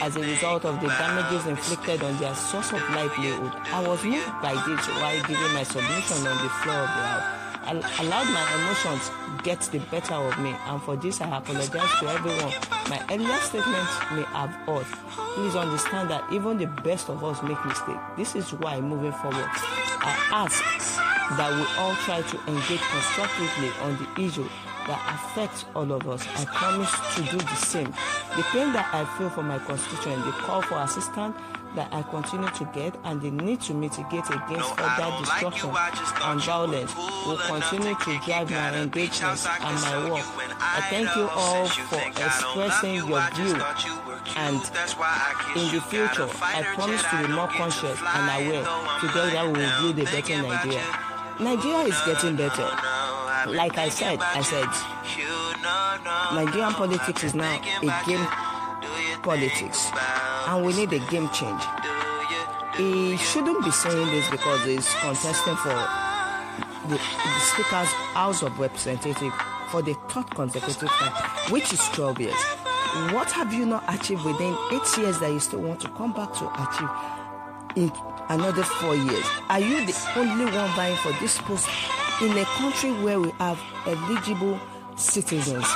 as 0.00 0.16
a 0.16 0.20
result 0.20 0.64
of 0.64 0.80
the 0.80 0.88
damages 0.88 1.46
inflicted 1.46 2.02
on 2.02 2.16
their 2.18 2.34
source 2.34 2.72
of 2.72 2.80
livelihood. 2.90 3.52
I 3.72 3.86
was 3.86 4.02
moved 4.02 4.32
by 4.42 4.54
this 4.66 4.86
while 4.86 5.20
giving 5.26 5.52
my 5.52 5.62
submission 5.62 6.26
on 6.26 6.36
the 6.42 6.50
floor 6.62 6.76
of 6.76 6.88
the 6.88 7.04
house. 7.04 7.40
I 7.62 7.72
allowed 8.02 8.26
my 8.32 8.44
emotions 8.56 9.10
get 9.42 9.60
the 9.70 9.78
better 9.90 10.14
of 10.14 10.38
me, 10.40 10.56
and 10.66 10.82
for 10.82 10.96
this 10.96 11.20
I 11.20 11.36
apologize 11.36 12.00
to 12.00 12.08
everyone. 12.08 12.54
My 12.88 13.04
earlier 13.10 13.36
statements 13.40 13.92
may 14.12 14.22
have 14.32 14.50
hurt. 14.66 14.86
Please 15.34 15.54
understand 15.54 16.10
that 16.10 16.24
even 16.32 16.56
the 16.56 16.66
best 16.66 17.10
of 17.10 17.22
us 17.22 17.42
make 17.42 17.62
mistakes. 17.66 18.00
This 18.16 18.34
is 18.34 18.52
why, 18.54 18.80
moving 18.80 19.12
forward, 19.12 19.48
I 20.02 20.16
ask 20.32 20.64
that 21.36 21.52
we 21.52 21.64
all 21.78 21.94
try 22.06 22.22
to 22.22 22.36
engage 22.48 22.80
constructively 22.80 23.70
on 23.82 23.98
the 23.98 24.22
issue 24.24 24.48
that 24.90 25.14
affects 25.14 25.64
all 25.76 25.92
of 25.92 26.08
us. 26.08 26.26
I 26.34 26.44
promise 26.46 26.90
to 27.14 27.22
do 27.30 27.38
the 27.38 27.54
same. 27.54 27.94
The 28.36 28.42
pain 28.50 28.72
that 28.72 28.90
I 28.92 29.04
feel 29.16 29.30
for 29.30 29.42
my 29.44 29.58
constituent, 29.60 30.24
the 30.24 30.32
call 30.32 30.62
for 30.62 30.82
assistance 30.82 31.36
that 31.76 31.94
I 31.94 32.02
continue 32.02 32.50
to 32.50 32.64
get, 32.74 32.98
and 33.04 33.22
the 33.22 33.30
need 33.30 33.60
to 33.70 33.74
mitigate 33.74 34.26
against 34.26 34.74
further 34.74 35.10
destruction 35.22 35.70
and 35.70 36.42
violence 36.42 36.92
will 37.24 37.38
continue 37.38 37.94
to 37.94 38.10
drive 38.26 38.50
my 38.50 38.74
engagements 38.82 39.46
and 39.46 39.74
my 39.86 40.10
work. 40.10 40.26
I 40.58 40.82
thank 40.90 41.14
you 41.14 41.28
all 41.30 41.66
for 41.86 42.02
expressing 42.26 42.96
your 43.06 43.22
view 43.38 43.54
and 44.42 44.58
in 45.54 45.66
the 45.70 45.80
future 45.86 46.26
I 46.42 46.62
promise 46.74 47.02
to 47.06 47.26
be 47.26 47.32
more 47.32 47.46
conscious 47.46 47.98
and 48.02 48.26
aware. 48.42 48.66
Together 48.98 49.46
we 49.46 49.62
will 49.62 49.94
build 49.94 49.98
a 50.00 50.10
better 50.10 50.42
Nigeria. 50.42 50.82
Nigeria 51.38 51.86
is 51.86 52.00
getting 52.04 52.34
better. 52.34 52.68
Like 53.46 53.78
I 53.78 53.88
said, 53.88 54.18
I 54.20 54.42
said 54.42 54.68
Nigerian 56.34 56.72
politics 56.72 57.24
is 57.24 57.34
now 57.34 57.60
a 57.82 58.06
game 58.06 58.26
politics 59.22 59.90
and 60.46 60.64
we 60.64 60.72
need 60.74 60.92
a 60.92 60.98
game 61.10 61.28
change. 61.30 61.62
He 62.76 63.16
shouldn't 63.16 63.64
be 63.64 63.70
saying 63.70 64.06
this 64.08 64.28
because 64.30 64.64
he's 64.64 64.88
contesting 65.00 65.56
for 65.56 65.74
the, 66.88 66.96
the 66.96 67.40
Speaker's 67.40 67.88
House 68.14 68.42
of 68.42 68.58
Representatives 68.58 69.34
for 69.68 69.82
the 69.82 69.94
third 70.08 70.30
consecutive 70.30 70.88
time, 70.88 71.12
which 71.50 71.72
is 71.72 71.80
12 71.90 72.20
years. 72.20 72.42
What 73.12 73.30
have 73.32 73.52
you 73.52 73.66
not 73.66 73.84
achieved 73.88 74.24
within 74.24 74.56
eight 74.72 74.98
years 74.98 75.18
that 75.20 75.30
you 75.32 75.40
still 75.40 75.60
want 75.60 75.80
to 75.80 75.88
come 75.90 76.12
back 76.12 76.32
to 76.34 76.50
achieve 76.62 77.86
in 77.86 77.92
another 78.28 78.62
four 78.64 78.96
years? 78.96 79.24
Are 79.48 79.60
you 79.60 79.86
the 79.86 79.96
only 80.16 80.44
one 80.46 80.70
vying 80.74 80.96
for 80.96 81.12
this 81.20 81.38
post 81.38 81.68
in 82.22 82.36
a 82.36 82.44
country 82.44 82.90
where 83.02 83.18
we 83.20 83.30
have 83.38 83.60
eligible 83.86 84.58
citizens? 84.96 85.66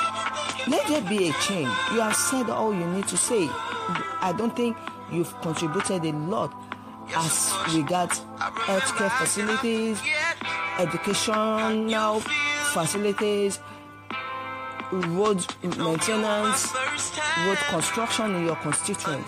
Let 0.67 0.87
there 0.87 1.01
be 1.01 1.29
a 1.29 1.33
change. 1.33 1.69
You 1.93 2.01
have 2.01 2.15
said 2.15 2.49
all 2.49 2.73
you 2.73 2.85
need 2.87 3.07
to 3.07 3.17
say. 3.17 3.47
I 4.21 4.33
don't 4.37 4.55
think 4.55 4.77
you've 5.11 5.33
contributed 5.41 6.05
a 6.05 6.11
lot 6.11 6.53
as 7.15 7.53
regards 7.73 8.21
healthcare 8.39 9.11
facilities, 9.17 10.01
educational 10.79 12.19
facilities, 12.73 13.59
road 14.91 15.45
maintenance, 15.63 16.73
road 17.45 17.57
construction 17.69 18.35
in 18.35 18.45
your 18.45 18.55
constituent. 18.57 19.25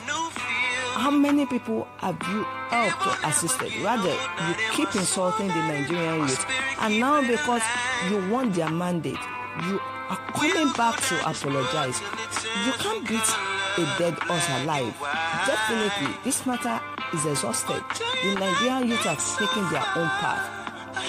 How 0.98 1.12
many 1.12 1.46
people 1.46 1.88
have 1.98 2.18
you 2.34 2.44
helped 2.74 3.06
or 3.06 3.30
assisted? 3.30 3.72
Rather, 3.84 4.10
you 4.10 4.56
keep 4.74 4.96
insulting 4.96 5.48
the 5.48 5.54
Nigerian 5.54 6.22
youth, 6.22 6.44
and 6.82 7.00
now 7.00 7.22
because 7.22 7.62
you 8.10 8.28
want 8.32 8.56
their 8.56 8.72
mandate, 8.72 9.20
you 9.70 9.80
are 10.10 10.18
coming 10.34 10.74
back 10.74 11.00
to 11.08 11.16
apologize. 11.30 12.02
You 12.66 12.72
can't 12.82 13.08
beat 13.08 13.30
a 13.78 13.86
dead 14.00 14.16
horse 14.26 14.50
alive. 14.64 14.96
Definitely, 15.46 16.16
this 16.24 16.46
matter 16.48 16.82
is 17.14 17.26
exhausted. 17.28 17.84
The 18.24 18.34
Nigerian 18.34 18.88
youth 18.90 19.04
have 19.06 19.22
taken 19.38 19.70
their 19.70 19.86
own 19.96 20.10
path. 20.18 20.50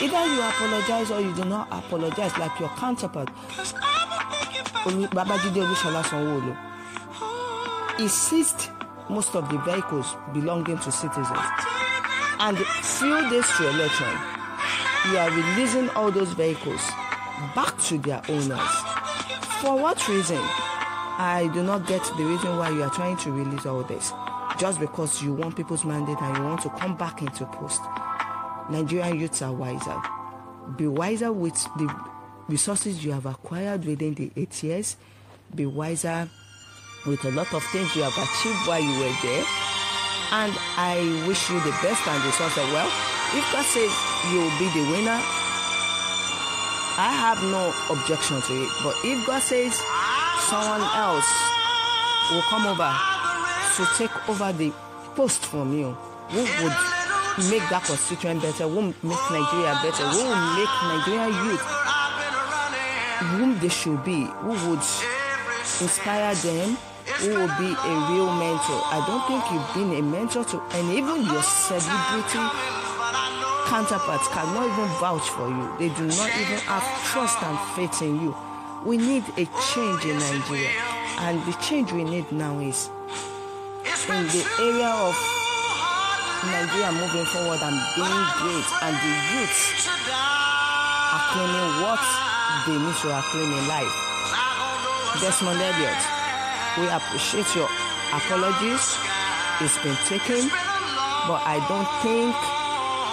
Either 0.03 0.27
you 0.35 0.43
apologize 0.43 1.11
or 1.11 1.21
you 1.23 1.33
do 1.35 1.45
not 1.47 1.67
apologize, 1.73 2.37
like 2.37 2.61
your 2.61 2.69
counterpart, 2.77 3.31
Babajide 4.85 5.65
Olusola 5.65 6.03
Sanwo-Olu. 6.05 6.55
Seized 8.09 8.69
most 9.11 9.35
of 9.35 9.49
the 9.49 9.59
vehicles 9.59 10.17
belonging 10.33 10.79
to 10.79 10.93
citizens. 10.93 11.39
And 12.41 12.59
few 12.59 13.31
days 13.31 13.47
to 13.57 13.69
election, 13.69 14.19
you 15.11 15.19
are 15.19 15.31
releasing 15.31 15.89
all 15.91 16.11
those 16.11 16.33
vehicles 16.33 16.81
back 17.55 17.77
to 17.83 17.99
their 17.99 18.23
owners. 18.29 18.71
For 19.61 19.77
what 19.77 20.07
reason? 20.09 20.41
I 21.21 21.51
do 21.53 21.65
not 21.65 21.87
get 21.87 22.05
the 22.17 22.25
reason 22.25 22.57
why 22.57 22.71
you 22.71 22.83
are 22.83 22.91
trying 22.91 23.17
to 23.19 23.33
release 23.33 23.67
all 23.67 23.83
this. 23.83 24.13
Just 24.59 24.79
because 24.79 25.23
you 25.23 25.33
want 25.35 25.57
people's 25.57 25.85
mandate 25.85 26.21
and 26.21 26.37
you 26.37 26.45
want 26.45 26.63
to 26.63 26.71
come 26.71 26.97
back 26.97 27.23
into 27.23 27.45
post. 27.47 27.81
Nigerian 28.71 29.19
youths 29.19 29.43
are 29.43 29.53
wiser. 29.53 30.01
Be 30.77 30.87
wiser 30.87 31.33
with 31.33 31.55
the 31.77 31.93
resources 32.49 33.05
you 33.05 33.13
have 33.13 33.27
acquired 33.27 33.85
within 33.85 34.15
the 34.15 34.31
eight 34.37 34.63
years. 34.63 34.97
Be 35.55 35.67
wiser 35.67 36.29
with 37.09 37.25
a 37.25 37.31
lot 37.31 37.53
of 37.55 37.65
things 37.73 37.97
you 37.97 38.03
have 38.03 38.17
achieved 38.17 38.67
while 38.69 38.81
you 38.81 38.93
were 39.01 39.15
there. 39.23 39.45
And 40.31 40.53
I 40.77 41.01
wish 41.27 41.49
you 41.49 41.57
the 41.61 41.73
best 41.81 42.07
and 42.07 42.21
the 42.23 42.33
success. 42.33 42.69
Well, 42.71 42.87
if 43.33 43.45
God 43.53 43.65
says 43.65 43.93
you 44.31 44.39
will 44.45 44.57
be 44.61 44.69
the 44.77 44.85
winner, 44.93 45.19
I 47.01 47.11
have 47.11 47.41
no 47.49 47.73
objection 47.89 48.43
to 48.43 48.53
it. 48.53 48.71
But 48.85 48.95
if 49.05 49.27
God 49.27 49.41
says 49.41 49.73
someone 50.53 50.85
else 50.95 51.29
will 52.31 52.45
come 52.53 52.67
over 52.69 52.93
to 53.77 53.83
take 53.97 54.13
over 54.29 54.53
the 54.53 54.73
post 55.17 55.47
from 55.47 55.73
you, 55.73 55.97
who 56.29 56.41
would 56.63 56.79
make 57.49 57.65
that 57.71 57.85
constituent 57.87 58.43
better, 58.43 58.69
who 58.69 58.77
will 58.77 58.95
make 59.03 59.25
Nigeria 59.33 59.75
better, 59.81 60.05
who 60.13 60.23
will 60.29 60.45
make 60.55 60.75
Nigerian 60.85 61.33
youth 61.49 61.65
whom 63.19 63.59
they 63.59 63.69
should 63.69 64.03
be, 64.05 64.25
who 64.25 64.51
would 64.71 64.79
inspire 65.81 66.35
them, 66.37 66.77
who 67.19 67.31
will 67.35 67.53
be 67.59 67.71
a 67.75 67.95
real 68.15 68.31
mentor. 68.31 68.81
I 68.95 69.03
don't 69.07 69.25
think 69.27 69.43
you've 69.51 69.71
been 69.75 69.91
a 69.99 70.03
mentor 70.03 70.45
to, 70.45 70.63
and 70.79 70.87
even 70.95 71.27
your 71.27 71.43
celebrity 71.43 72.43
counterparts 73.67 74.29
cannot 74.29 74.71
even 74.71 74.89
vouch 75.03 75.29
for 75.35 75.49
you. 75.49 75.67
They 75.79 75.91
do 75.95 76.07
not 76.07 76.31
even 76.39 76.59
have 76.71 76.87
trust 77.11 77.43
and 77.43 77.59
faith 77.75 78.01
in 78.03 78.21
you. 78.23 78.37
We 78.85 78.97
need 78.97 79.25
a 79.37 79.45
change 79.75 80.05
in 80.07 80.17
Nigeria, 80.19 80.71
and 81.27 81.43
the 81.45 81.53
change 81.61 81.91
we 81.93 82.05
need 82.05 82.31
now 82.31 82.59
is 82.61 82.89
in 84.09 84.25
the 84.31 84.43
area 84.63 84.89
of 84.89 85.15
Nigeria 86.47 86.93
moving 87.03 87.27
forward 87.35 87.59
and 87.67 87.77
being 87.99 88.25
great, 88.39 88.69
and 88.87 88.95
the 88.95 89.13
youths 89.35 89.91
are 90.07 91.25
claiming 91.35 91.83
what 91.83 92.03
they 92.65 92.79
need 92.79 92.95
to 93.03 93.11
acclaim 93.19 93.51
in 93.53 93.67
life. 93.67 93.95
Desmond 95.21 95.61
Elliott, 95.61 95.99
we 96.81 96.87
appreciate 96.89 97.49
your 97.55 97.69
apologies. 98.15 98.97
It's 99.61 99.79
been 99.83 99.99
taken, 100.07 100.49
but 101.27 101.43
I 101.43 101.59
don't 101.67 101.89
think 102.05 102.31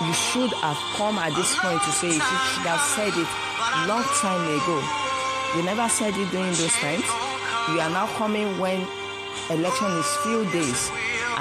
you 0.06 0.14
should 0.14 0.54
have 0.62 0.78
come 0.94 1.18
at 1.18 1.34
this 1.34 1.56
point 1.58 1.82
to 1.82 1.92
say 1.92 2.14
it. 2.14 2.22
You 2.22 2.40
should 2.54 2.68
have 2.70 2.84
said 2.94 3.14
it 3.18 3.30
long 3.90 4.04
time 4.22 4.44
ago. 4.46 4.78
You 5.58 5.64
never 5.64 5.88
said 5.90 6.14
it 6.14 6.30
during 6.32 6.54
those 6.54 6.74
times. 6.78 7.06
You 7.74 7.80
are 7.82 7.90
now 7.90 8.06
coming 8.20 8.60
when 8.60 8.86
election 9.50 9.90
is 9.98 10.10
few 10.22 10.46
days, 10.52 10.92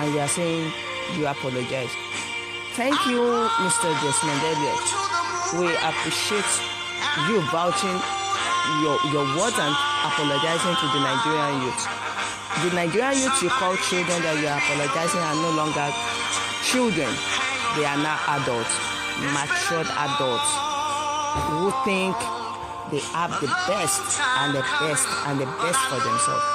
and 0.00 0.12
you 0.14 0.20
are 0.20 0.28
saying 0.28 0.72
you 1.18 1.26
apologize. 1.26 1.92
Thank 2.74 2.96
you, 3.06 3.20
Mr. 3.60 3.92
Desmond 4.00 4.42
Elliott. 4.48 4.84
We 5.60 5.68
appreciate 5.84 6.48
you 7.28 7.40
vouching 7.52 7.98
your, 8.80 8.96
your 9.12 9.26
words 9.37 9.54
and 9.60 9.74
apologizing 10.08 10.74
to 10.80 10.87
the 10.90 11.00
Nigerian 11.04 11.62
youth. 11.62 11.82
The 12.62 12.70
Nigerian 12.74 13.18
youth 13.18 13.42
you 13.42 13.48
call 13.50 13.76
children 13.90 14.22
that 14.22 14.38
you 14.38 14.46
are 14.46 14.58
apologizing 14.62 15.20
are 15.20 15.34
no 15.42 15.50
longer 15.58 15.88
children. 16.62 17.10
They 17.76 17.84
are 17.84 17.98
now 17.98 18.14
adults, 18.38 18.74
matured 19.34 19.90
adults 19.90 20.50
who 21.50 21.74
think 21.84 22.14
they 22.94 23.02
have 23.10 23.34
the 23.42 23.50
best 23.66 24.00
and 24.38 24.54
the 24.54 24.62
best 24.78 25.06
and 25.26 25.40
the 25.40 25.46
best 25.58 25.80
for 25.90 25.98
themselves. 25.98 26.46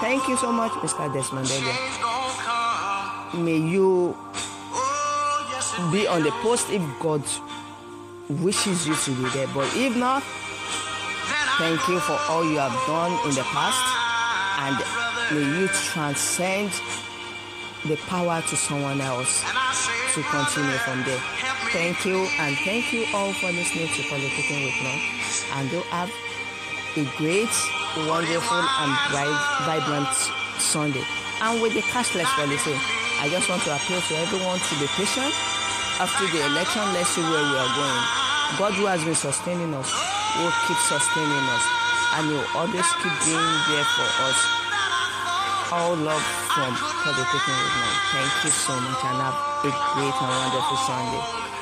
Thank 0.00 0.28
you 0.28 0.36
so 0.36 0.52
much, 0.52 0.72
Mr. 0.80 1.12
Desmond. 1.12 1.50
May 3.44 3.58
you 3.58 4.16
be 5.92 6.06
on 6.06 6.22
the 6.22 6.30
post 6.42 6.70
if 6.70 6.82
God 7.00 7.22
wishes 8.28 8.86
you 8.86 8.94
to 8.94 9.10
be 9.22 9.28
there. 9.30 9.48
But 9.48 9.68
if 9.74 9.96
not, 9.96 10.22
thank 11.58 11.80
you 11.88 11.98
for 12.00 12.18
all 12.28 12.44
you 12.44 12.58
have 12.58 12.74
done 12.86 13.12
in 13.28 13.34
the 13.34 13.42
past 13.50 13.82
and 14.62 15.09
may 15.32 15.60
you 15.60 15.68
transcend 15.68 16.70
the 17.86 17.96
power 18.10 18.42
to 18.42 18.56
someone 18.56 19.00
else 19.00 19.42
to 20.14 20.22
continue 20.22 20.78
from 20.82 21.02
there. 21.04 21.22
Thank 21.70 22.04
you 22.04 22.26
and 22.42 22.56
thank 22.66 22.92
you 22.92 23.06
all 23.14 23.32
for 23.32 23.46
listening 23.46 23.86
to 23.86 24.02
Politicking 24.10 24.66
with 24.66 24.78
Love 24.82 25.02
and 25.54 25.70
do 25.70 25.80
have 25.94 26.10
a 26.98 27.04
great, 27.16 27.54
wonderful 28.10 28.62
and 28.82 28.90
bright, 29.14 29.38
vibrant 29.62 30.10
Sunday. 30.58 31.04
And 31.40 31.62
with 31.62 31.74
the 31.74 31.82
cashless 31.94 32.26
policy, 32.34 32.74
I 33.22 33.28
just 33.30 33.48
want 33.48 33.62
to 33.62 33.74
appeal 33.74 34.00
to 34.02 34.14
everyone 34.18 34.58
to 34.58 34.74
be 34.82 34.86
patient. 34.98 35.30
After 36.02 36.26
the 36.26 36.42
election, 36.50 36.82
let's 36.92 37.14
see 37.14 37.22
where 37.22 37.44
we 37.46 37.54
are 37.54 37.72
going. 37.78 38.02
God 38.58 38.74
who 38.74 38.86
has 38.86 39.04
been 39.04 39.14
sustaining 39.14 39.72
us 39.74 39.94
will 40.42 40.52
keep 40.66 40.76
sustaining 40.90 41.46
us 41.54 41.64
and 42.18 42.26
he 42.26 42.32
will 42.34 42.50
always 42.58 42.88
keep 42.98 43.14
being 43.22 43.52
there 43.70 43.86
for 43.94 44.10
us. 44.26 44.69
All 45.72 45.94
love 45.94 46.20
from 46.50 46.74
Politicking 46.74 47.58
with 47.62 47.76
Love. 47.78 47.98
Thank 48.10 48.44
you 48.44 48.50
so 48.50 48.74
much 48.80 49.04
and 49.04 49.22
have 49.22 49.38
a 49.62 49.70
great 49.94 50.14
and 50.18 50.30
wonderful 50.34 50.76
Sunday. 50.78 51.59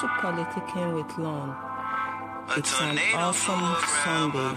To 0.00 0.06
Politicking 0.06 0.94
with 0.94 1.18
Lon. 1.18 1.56
It's 2.56 2.80
an 2.80 3.00
awesome 3.14 3.74
Sunday, 4.04 4.54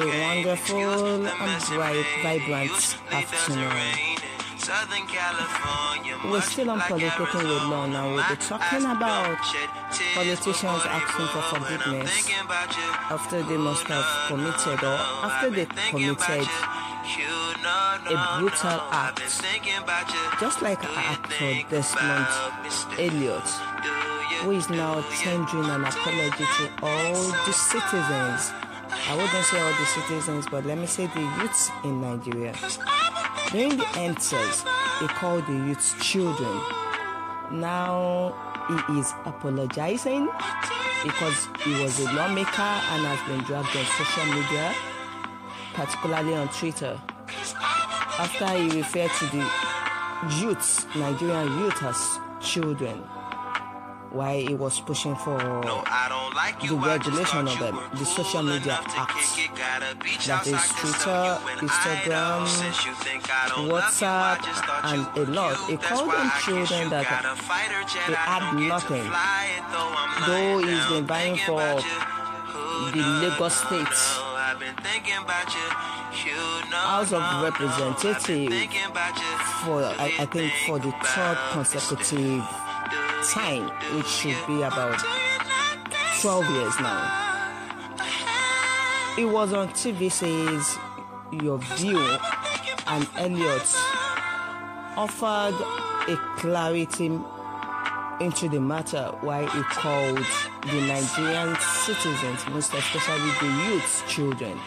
a 0.00 0.06
wonderful 0.24 1.16
and 1.16 1.26
um, 1.26 1.76
bright, 1.76 2.06
vibrant 2.22 2.96
afternoon. 3.12 4.18
Southern 4.56 5.06
California, 5.06 6.16
We're 6.24 6.40
still 6.40 6.70
on 6.70 6.80
Politicking 6.80 7.42
with 7.42 7.62
Lon 7.68 7.94
and 7.94 8.14
we'll 8.14 8.24
be 8.26 8.36
talking 8.36 8.84
about 8.86 9.36
politicians 10.14 10.82
asking 10.86 11.26
for 11.26 11.42
forgiveness 11.52 12.30
after 13.10 13.42
they 13.42 13.58
must 13.58 13.84
have 13.88 14.28
committed 14.28 14.82
or 14.82 14.96
after 15.28 15.50
they 15.50 15.66
committed 15.90 16.48
a 18.08 18.38
brutal 18.38 18.80
act, 18.92 19.20
just 20.40 20.62
like 20.62 20.82
actor 20.84 21.66
month, 22.02 22.98
Elliott, 22.98 24.01
who 24.42 24.50
is 24.50 24.68
now 24.68 25.00
tendering 25.20 25.64
an 25.70 25.84
apology 25.84 26.44
to 26.56 26.70
all 26.82 27.14
the 27.46 27.52
citizens. 27.52 28.50
I 29.08 29.14
wouldn't 29.16 29.44
say 29.44 29.60
all 29.60 29.70
the 29.70 29.86
citizens, 29.86 30.46
but 30.50 30.66
let 30.66 30.78
me 30.78 30.86
say 30.86 31.06
the 31.06 31.20
youths 31.40 31.70
in 31.84 32.00
Nigeria. 32.00 32.52
During 33.52 33.76
the 33.76 33.84
EndSARS, 33.84 34.64
he 35.00 35.06
called 35.08 35.46
the 35.46 35.52
youths 35.52 35.94
children. 36.04 36.60
Now 37.52 38.34
he 38.88 38.98
is 38.98 39.12
apologizing 39.24 40.28
because 41.04 41.48
he 41.64 41.80
was 41.82 42.00
a 42.00 42.12
lawmaker 42.12 42.62
and 42.62 43.06
has 43.06 43.28
been 43.28 43.44
dragged 43.44 43.76
on 43.76 43.84
social 43.84 44.26
media, 44.34 44.74
particularly 45.74 46.34
on 46.34 46.48
Twitter, 46.48 47.00
after 48.18 48.46
he 48.58 48.80
referred 48.80 49.10
to 49.18 49.26
the 49.26 49.50
youths, 50.40 50.84
Nigerian 50.96 51.58
youth, 51.60 51.82
as 51.82 52.18
children, 52.40 53.02
while 54.12 54.38
he 54.38 54.54
was 54.54 54.80
pushing 54.80 55.16
for 55.16 55.38
the 55.38 56.76
regulation 56.76 57.48
of 57.48 57.58
them, 57.58 57.78
the 57.94 58.04
social 58.04 58.42
media 58.42 58.78
acts. 58.88 59.36
That 60.26 60.46
is 60.46 60.68
Twitter, 60.78 61.38
Instagram, 61.64 62.46
WhatsApp, 63.70 64.38
and 64.84 65.28
a 65.28 65.30
lot. 65.30 65.56
He 65.68 65.76
called 65.76 66.12
them 66.12 66.30
children 66.44 66.90
that 66.90 67.06
they 68.06 68.14
had 68.14 68.52
nothing. 68.58 69.04
Though 70.26 70.58
he's 70.58 70.86
been 70.86 71.06
vying 71.06 71.36
for 71.36 71.80
the 72.92 73.02
Lagos 73.22 73.54
State. 73.54 74.32
House 76.72 77.12
of 77.12 77.42
Representatives. 77.42 78.54
for 79.64 79.82
I, 79.82 80.12
I 80.20 80.26
think 80.26 80.52
for 80.66 80.78
the 80.78 80.92
third 81.02 81.38
consecutive 81.52 82.42
time, 83.30 83.68
which 83.96 84.06
should 84.06 84.36
be 84.46 84.62
about 84.62 84.98
12 86.20 86.50
years 86.50 86.80
now. 86.80 87.22
It 89.18 89.26
was 89.26 89.52
on 89.52 89.68
TVC's 89.68 90.78
your 91.32 91.58
view 91.58 92.18
and 92.86 93.08
Elliot 93.16 93.74
offered 94.96 95.54
a 96.08 96.16
clarity 96.36 97.06
into 98.20 98.48
the 98.48 98.60
matter 98.60 99.12
why 99.20 99.42
he 99.42 99.62
called 99.64 100.24
the 100.62 100.80
Nigerian 100.86 101.56
citizens, 101.84 102.46
most 102.50 102.72
especially 102.74 103.30
the 103.40 103.68
youths, 103.68 104.02
children. 104.08 104.58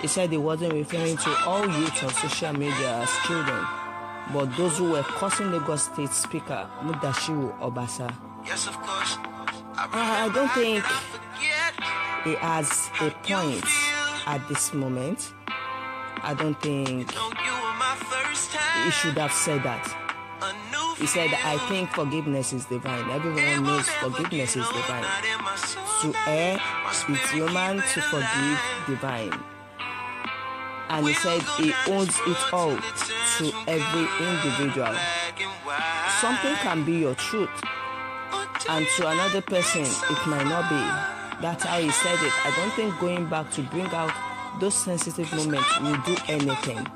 He 0.00 0.08
said 0.08 0.30
he 0.30 0.36
wasn't 0.36 0.74
referring 0.74 1.16
to 1.16 1.36
all 1.46 1.66
youth 1.66 2.04
on 2.04 2.10
social 2.10 2.52
media 2.52 2.98
as 2.98 3.10
children, 3.26 3.64
but 4.32 4.46
those 4.56 4.78
who 4.78 4.90
were 4.90 5.02
cursing 5.02 5.50
Lagos 5.50 5.84
State 5.84 6.10
Speaker 6.10 6.68
Mudashiru 6.82 7.58
Obasa. 7.60 8.12
Yes, 8.44 8.66
of 8.66 8.76
course. 8.80 9.18
I 9.78 10.30
don't 10.34 10.50
think 10.52 10.84
he 12.24 12.34
has 12.36 12.90
a 13.00 13.10
point 13.22 13.64
at 14.26 14.40
this 14.48 14.72
moment. 14.72 15.32
I 16.22 16.34
don't 16.34 16.60
think 16.60 17.14
Know 17.14 17.28
you 17.28 17.52
my 17.78 17.94
first 18.10 18.50
time. 18.52 18.84
he 18.84 18.90
should 18.90 19.16
have 19.18 19.32
said 19.32 19.62
that. 19.62 19.84
He 20.98 21.06
said. 21.06 21.30
I 21.44 21.58
think 21.68 21.90
forgiveness 21.90 22.52
is 22.54 22.64
divine. 22.64 23.10
Everyone 23.10 23.62
knows 23.64 23.88
forgiveness 24.00 24.56
is 24.56 24.66
divine. 24.66 25.02
not 25.02 25.24
in 25.24 25.44
my. 25.44 25.56
To 26.02 26.14
err 26.26 26.58
is 27.10 27.30
human, 27.30 27.76
to 27.80 28.00
forgive 28.00 28.60
divine. 28.86 29.32
And 30.88 31.06
he 31.06 31.14
said 31.14 31.42
he 31.58 31.72
owns 31.88 32.16
it 32.26 32.38
all 32.52 32.78
to 33.38 33.52
every 33.66 34.06
individual. 34.26 34.94
Something 36.20 36.54
can 36.56 36.84
be 36.84 36.92
your 36.92 37.14
truth, 37.14 37.50
and 38.68 38.86
to 38.96 39.08
another 39.08 39.42
person, 39.42 39.82
it 39.82 40.26
might 40.26 40.46
not 40.46 40.68
be. 40.70 41.42
That's 41.42 41.64
how 41.64 41.78
he 41.78 41.90
said 41.90 42.18
it. 42.22 42.32
I 42.46 42.54
don't 42.56 42.72
think 42.72 42.98
going 42.98 43.26
back 43.26 43.50
to 43.52 43.62
bring 43.62 43.86
out 43.86 44.12
those 44.58 44.74
sensitive 44.74 45.30
moments 45.34 45.78
will 45.80 45.96
do 46.06 46.16
anything. 46.28 46.86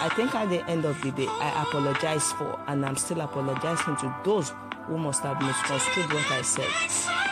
I 0.00 0.08
think 0.14 0.34
at 0.34 0.48
the 0.48 0.64
end 0.70 0.84
of 0.84 1.00
the 1.02 1.10
day, 1.10 1.26
I 1.28 1.64
apologize 1.68 2.32
for, 2.32 2.58
and 2.66 2.86
I'm 2.86 2.96
still 2.96 3.20
apologizing 3.20 3.96
to 3.96 4.14
those 4.24 4.52
who 4.86 4.96
must 4.96 5.22
have 5.22 5.42
misconstrued 5.42 6.12
what 6.12 6.30
I 6.30 6.42
said. 6.42 6.70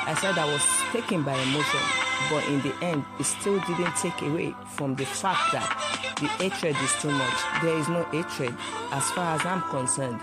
I 0.06 0.14
said 0.20 0.36
I 0.36 0.44
was 0.52 0.62
taken 0.92 1.22
by 1.22 1.34
emotion, 1.40 1.80
but 2.28 2.46
in 2.48 2.60
the 2.60 2.74
end, 2.84 3.04
it 3.18 3.24
still 3.24 3.58
didn't 3.60 3.96
take 3.96 4.20
away 4.22 4.54
from 4.74 4.94
the 4.94 5.06
fact 5.06 5.52
that 5.52 5.95
the 6.20 6.26
hatred 6.38 6.76
is 6.82 6.92
too 7.00 7.10
much. 7.10 7.62
There 7.62 7.76
is 7.78 7.88
no 7.88 8.02
hatred 8.04 8.54
as 8.90 9.10
far 9.10 9.34
as 9.36 9.44
I'm 9.44 9.62
concerned. 9.62 10.20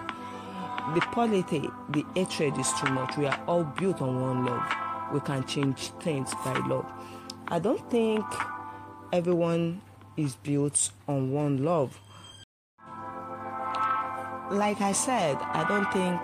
The 0.96 1.02
polity, 1.12 1.70
the 1.90 2.04
hatred 2.16 2.58
is 2.58 2.72
too 2.74 2.92
much. 2.92 3.16
We 3.16 3.28
are 3.28 3.40
all 3.48 3.64
built 3.64 4.02
on 4.02 4.20
one 4.20 4.46
love. 4.46 4.64
We 5.14 5.20
can 5.20 5.46
change 5.46 5.92
things 6.02 6.34
by 6.44 6.58
love. 6.68 6.92
I 7.48 7.60
don't 7.60 7.90
think 7.92 8.26
everyone 9.12 9.82
is 10.18 10.36
built 10.38 10.90
on 11.08 11.32
one 11.32 11.64
love. 11.64 12.00
Like 14.52 14.82
I 14.82 14.92
said, 14.92 15.38
I 15.38 15.66
don't 15.68 15.92
think 15.94 16.20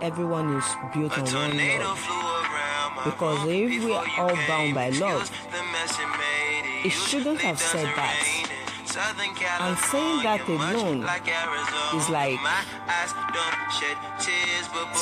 everyone 0.00 0.56
is 0.56 0.64
built 0.94 1.18
on 1.18 1.24
one 1.24 1.58
love. 1.80 1.98
flew 1.98 2.14
around 2.14 2.96
my 2.96 3.04
Because 3.04 3.46
if 3.48 3.84
we 3.84 3.92
are 3.92 4.06
all 4.18 4.36
bound 4.46 4.74
by 4.74 4.90
love, 4.90 5.30
It 6.84 6.92
shouldn't 6.92 7.40
have 7.40 7.58
said 7.58 7.86
that. 7.96 8.43
And 8.96 9.76
saying 9.78 10.22
that 10.22 10.48
alone 10.48 11.02
is 11.94 12.08
like 12.10 12.38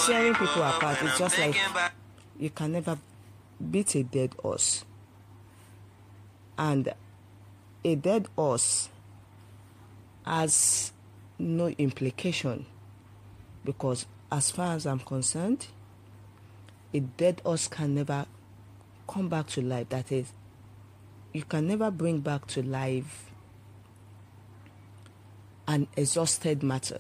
tearing 0.07 0.35
people 0.35 0.62
apart. 0.62 0.98
It's 1.02 1.18
just 1.18 1.38
like 1.38 1.57
you 2.38 2.50
can 2.50 2.72
never 2.72 2.98
beat 3.70 3.94
a 3.94 4.02
dead 4.02 4.35
horse. 4.42 4.85
And 6.57 6.94
a 7.85 7.94
dead 7.96 8.28
horse 8.37 8.88
has 10.24 10.92
no 11.38 11.68
implication 11.68 12.66
because, 13.64 14.07
as 14.31 14.50
far 14.50 14.74
as 14.74 14.87
I'm 14.87 15.00
concerned, 15.00 15.66
a 16.94 17.00
dead 17.00 17.42
horse 17.44 17.68
can 17.68 17.94
never 17.94 18.26
come 19.09 19.28
back 19.28 19.48
to 19.48 19.61
life. 19.61 19.88
That 19.90 20.12
is, 20.12 20.33
you 21.33 21.42
can 21.42 21.66
never 21.66 21.90
bring 21.90 22.20
back 22.20 22.46
to 22.48 22.62
life 22.62 23.32
an 25.66 25.87
exhausted 25.96 26.62
matter. 26.62 26.98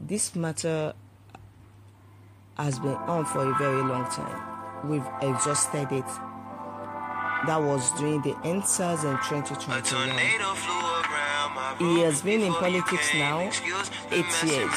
This 0.00 0.34
matter 0.34 0.94
has 2.56 2.78
been 2.78 2.94
on 2.94 3.24
for 3.24 3.50
a 3.50 3.54
very 3.58 3.82
long 3.82 4.10
time. 4.10 4.88
We've 4.88 5.06
exhausted 5.22 5.90
it. 5.92 6.06
That 7.46 7.60
was 7.62 7.90
during 7.92 8.22
the 8.22 8.32
EndSARS 8.44 9.04
in 9.04 9.16
2021. 9.18 11.03
He 11.78 12.00
has 12.00 12.22
been 12.22 12.40
in 12.42 12.52
politics 12.52 13.12
now 13.14 13.50
eight 14.12 14.32
years. 14.46 14.74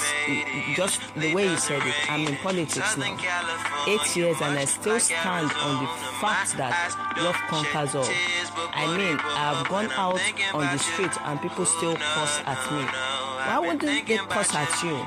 Just 0.76 1.00
the 1.16 1.34
way 1.34 1.48
you 1.48 1.58
said 1.58 1.82
it, 1.86 1.94
I'm 2.10 2.28
in 2.28 2.36
politics 2.38 2.98
now. 2.98 3.18
Eight 3.88 4.16
years, 4.16 4.38
and 4.42 4.58
I 4.58 4.66
still 4.66 5.00
stand 5.00 5.52
on 5.52 5.84
the 5.84 5.90
fact 6.20 6.58
that 6.58 6.74
love 7.22 7.36
conquers 7.48 7.94
all. 7.94 8.10
I 8.74 8.98
mean, 8.98 9.18
I've 9.22 9.68
gone 9.70 9.92
out 9.92 10.22
on 10.54 10.66
the 10.74 10.80
street 10.80 11.12
and 11.24 11.42
people 11.42 11.66
still 11.66 11.96
curse 11.96 12.42
at 12.46 12.60
me. 12.72 12.84
Why 13.48 13.60
wouldn't 13.60 14.08
they 14.08 14.18
curse 14.18 14.56
at 14.56 14.84
you? 14.84 14.98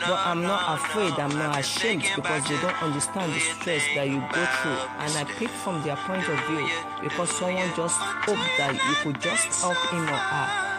But 0.00 0.20
I'm 0.26 0.42
not 0.42 0.78
afraid, 0.78 1.12
I'm 1.14 1.36
not 1.38 1.58
ashamed 1.58 2.04
because 2.14 2.44
they 2.44 2.60
don't 2.60 2.82
understand 2.82 3.32
the 3.32 3.40
stress 3.40 3.82
that 3.94 4.06
you 4.08 4.20
go 4.20 4.44
through. 4.60 4.80
And 4.98 5.12
I 5.16 5.24
pick 5.38 5.48
from 5.48 5.82
their 5.82 5.96
point 5.96 6.28
of 6.28 6.38
view 6.46 6.68
because 7.02 7.30
someone 7.30 7.70
just 7.74 7.96
hoped 7.98 8.50
that 8.58 8.74
you 8.74 8.94
could 9.02 9.20
just 9.20 9.62
help 9.62 9.78
him 9.88 10.02
or 10.02 10.16
her. 10.16 10.73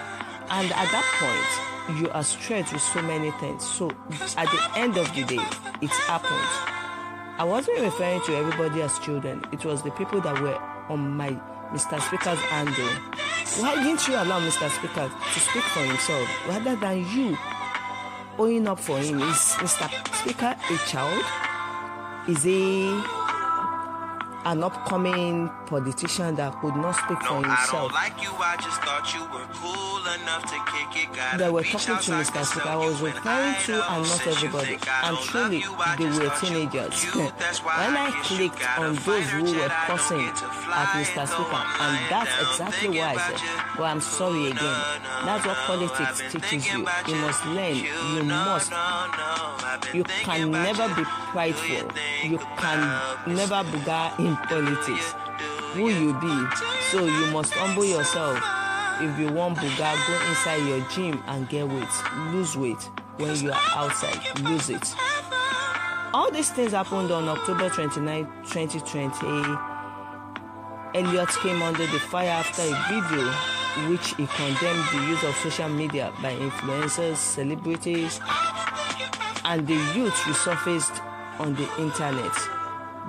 And 0.49 0.71
at 0.71 0.91
that 0.91 1.05
point, 1.19 1.99
you 1.99 2.09
are 2.11 2.23
stretched 2.23 2.73
with 2.73 2.81
so 2.81 3.01
many 3.01 3.31
things. 3.31 3.65
So 3.65 3.89
at 4.37 4.49
the 4.49 4.71
end 4.75 4.97
of 4.97 5.13
the 5.15 5.23
day, 5.23 5.43
it 5.81 5.89
happened. 5.89 6.75
I 7.37 7.43
wasn't 7.43 7.79
referring 7.81 8.21
to 8.21 8.35
everybody 8.35 8.81
as 8.81 8.97
children. 8.99 9.43
It 9.51 9.65
was 9.65 9.81
the 9.83 9.91
people 9.91 10.21
that 10.21 10.41
were 10.41 10.57
on 10.89 11.17
my 11.17 11.31
Mr. 11.71 11.99
Speaker's 12.01 12.39
handle. 12.39 12.87
Why 13.61 13.75
didn't 13.83 14.07
you 14.07 14.15
allow 14.15 14.39
Mr. 14.39 14.69
Speaker 14.69 15.09
to 15.09 15.39
speak 15.39 15.63
for 15.63 15.81
himself 15.81 16.47
rather 16.47 16.75
than 16.75 17.05
you 17.09 17.37
owning 18.37 18.67
up 18.67 18.79
for 18.79 18.97
him? 18.97 19.19
Is 19.21 19.55
Mr. 19.59 19.89
Speaker 20.15 20.55
a 20.69 20.77
child? 20.87 21.23
Is 22.27 22.43
he 22.43 22.89
an 24.45 24.63
upcoming 24.63 25.49
politician 25.65 26.35
that 26.35 26.53
could 26.61 26.75
not 26.75 26.95
speak 26.95 27.19
for 27.23 27.41
himself? 27.43 27.91
They 31.37 31.49
were 31.49 31.63
talking 31.63 31.97
to 31.97 32.11
Mr. 32.11 32.45
Speaker. 32.45 32.69
I 32.69 32.75
was 32.75 33.01
referring 33.01 33.55
to 33.65 33.91
and 33.91 34.03
not 34.03 34.27
everybody. 34.27 34.77
And 35.03 35.17
truly, 35.17 35.63
they 35.97 36.05
were 36.05 36.31
teenagers. 36.39 37.03
when 37.15 37.97
I 37.97 38.11
clicked 38.23 38.61
on 38.77 38.95
those 38.95 39.29
who 39.31 39.43
were 39.57 39.69
cussing 39.89 40.21
at 40.21 40.87
Mr. 40.93 41.27
Speaker, 41.27 41.63
and 41.81 41.97
that's 42.11 42.33
exactly 42.41 42.89
why 42.99 43.15
I 43.15 43.17
said, 43.17 43.79
well, 43.79 43.87
I'm 43.91 44.01
sorry 44.01 44.47
again. 44.51 44.81
That's 45.25 45.45
what 45.45 45.57
politics 45.65 46.21
teaches 46.31 46.67
you. 46.67 46.79
You 47.07 47.15
must 47.15 47.45
learn. 47.47 47.75
You 48.15 48.23
must. 48.23 48.71
You 49.93 50.03
can 50.03 50.51
never 50.51 50.87
be 50.95 51.03
prideful. 51.03 51.91
You 52.23 52.37
can 52.57 52.79
never 53.27 53.63
buga 53.63 54.17
in 54.19 54.35
politics. 54.47 55.13
Who 55.73 55.89
you 55.89 56.13
be. 56.19 56.45
So 56.91 57.05
you 57.05 57.31
must 57.31 57.53
humble 57.53 57.85
yourself. 57.85 58.39
If 59.01 59.19
you 59.19 59.31
want 59.31 59.57
buga, 59.57 59.95
go 60.07 60.29
inside 60.29 60.67
your 60.67 60.81
gym 60.89 61.23
and 61.27 61.47
get 61.49 61.67
weight. 61.67 61.95
Lose 62.31 62.55
weight. 62.57 62.89
When 63.17 63.35
you 63.37 63.51
are 63.51 63.61
outside, 63.75 64.39
lose 64.41 64.69
it. 64.69 64.95
All 66.13 66.31
these 66.31 66.49
things 66.51 66.71
happened 66.71 67.11
on 67.11 67.27
October 67.27 67.69
29, 67.69 68.25
2020. 68.47 69.75
Elliot 70.95 71.29
came 71.41 71.61
under 71.61 71.85
the 71.87 71.99
fire 71.99 72.29
after 72.29 72.61
a 72.61 72.73
video 72.87 73.31
which 73.89 74.15
he 74.15 74.25
condemned 74.27 74.85
the 74.93 75.07
use 75.09 75.23
of 75.25 75.35
social 75.35 75.67
media 75.67 76.13
by 76.21 76.33
influencers, 76.35 77.17
celebrities, 77.17 78.21
and 79.45 79.67
the 79.67 79.75
youth 79.95 80.13
resurfaced 80.25 80.99
on 81.39 81.53
the 81.55 81.69
internet. 81.79 82.33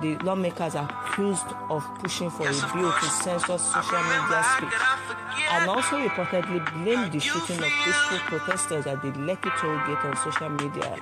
The 0.01 0.15
lawmakers 0.23 0.75
accused 0.75 1.47
of 1.69 1.83
pushing 1.99 2.29
for 2.29 2.43
a 2.43 2.53
bill 2.73 2.91
to 2.91 3.05
censor 3.05 3.57
social 3.57 4.03
media 4.03 4.43
speech 4.55 4.79
and 5.49 5.69
also 5.69 5.97
reportedly 5.97 6.61
blamed 6.83 7.11
the 7.11 7.19
shooting 7.19 7.57
of 7.57 7.71
peaceful 7.83 8.19
protesters 8.29 8.85
at 8.85 9.01
the 9.01 9.11
Lekki 9.13 9.49
toll 9.57 9.77
gate 9.87 10.05
on 10.05 10.15
social 10.17 10.49
media 10.49 10.99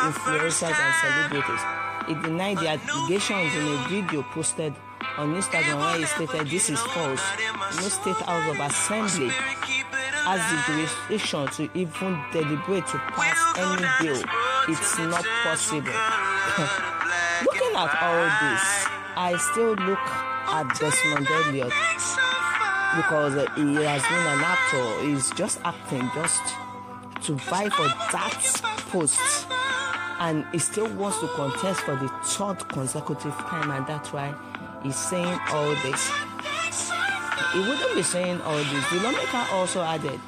influencers 0.00 0.72
and 0.72 0.94
celebrities. 1.02 1.60
He 2.08 2.14
denied 2.14 2.58
the 2.58 2.68
allegations 2.68 3.54
in 3.54 3.66
a 3.66 3.88
video 3.88 4.22
posted 4.22 4.74
on 5.18 5.34
Instagram 5.34 5.78
where 5.78 5.98
he 5.98 6.06
stated 6.06 6.48
this 6.48 6.70
is 6.70 6.80
false. 6.80 7.22
No 7.76 7.88
state 7.88 8.16
house 8.16 8.48
of 8.48 8.60
assembly 8.60 9.28
has 10.24 10.40
the 10.50 10.72
jurisdiction 10.72 11.46
to 11.48 11.78
even 11.78 12.18
deliberate 12.32 12.86
to 12.86 12.98
pass 12.98 13.38
any 13.58 13.86
bill. 14.00 14.45
It's 14.68 14.98
not 14.98 15.24
possible. 15.44 15.92
Looking 17.44 17.76
at 17.76 18.02
all 18.02 18.24
this, 18.42 18.86
I 19.16 19.36
still 19.52 19.74
look 19.74 19.98
at 19.98 20.66
Desmond 20.80 21.28
Elliot 21.30 21.72
because 22.96 23.34
he 23.56 23.74
has 23.84 24.02
been 24.02 24.26
an 24.26 24.42
actor. 24.42 25.02
He's 25.02 25.30
just 25.32 25.60
acting 25.64 26.10
just 26.14 26.42
to 27.22 27.34
vie 27.34 27.68
for 27.68 27.86
that 28.12 28.60
post. 28.90 29.46
And 30.18 30.44
he 30.50 30.58
still 30.58 30.88
wants 30.94 31.20
to 31.20 31.28
contest 31.28 31.82
for 31.82 31.94
the 31.94 32.08
third 32.24 32.68
consecutive 32.68 33.34
time, 33.34 33.70
and 33.70 33.86
that's 33.86 34.12
why 34.12 34.34
he's 34.82 34.96
saying 34.96 35.38
all 35.50 35.74
this. 35.82 36.10
He 37.52 37.60
wouldn't 37.60 37.94
be 37.94 38.02
saying 38.02 38.40
all 38.40 38.56
this. 38.56 38.90
The 38.90 39.00
lawmaker 39.00 39.46
also 39.52 39.82
added, 39.82 40.18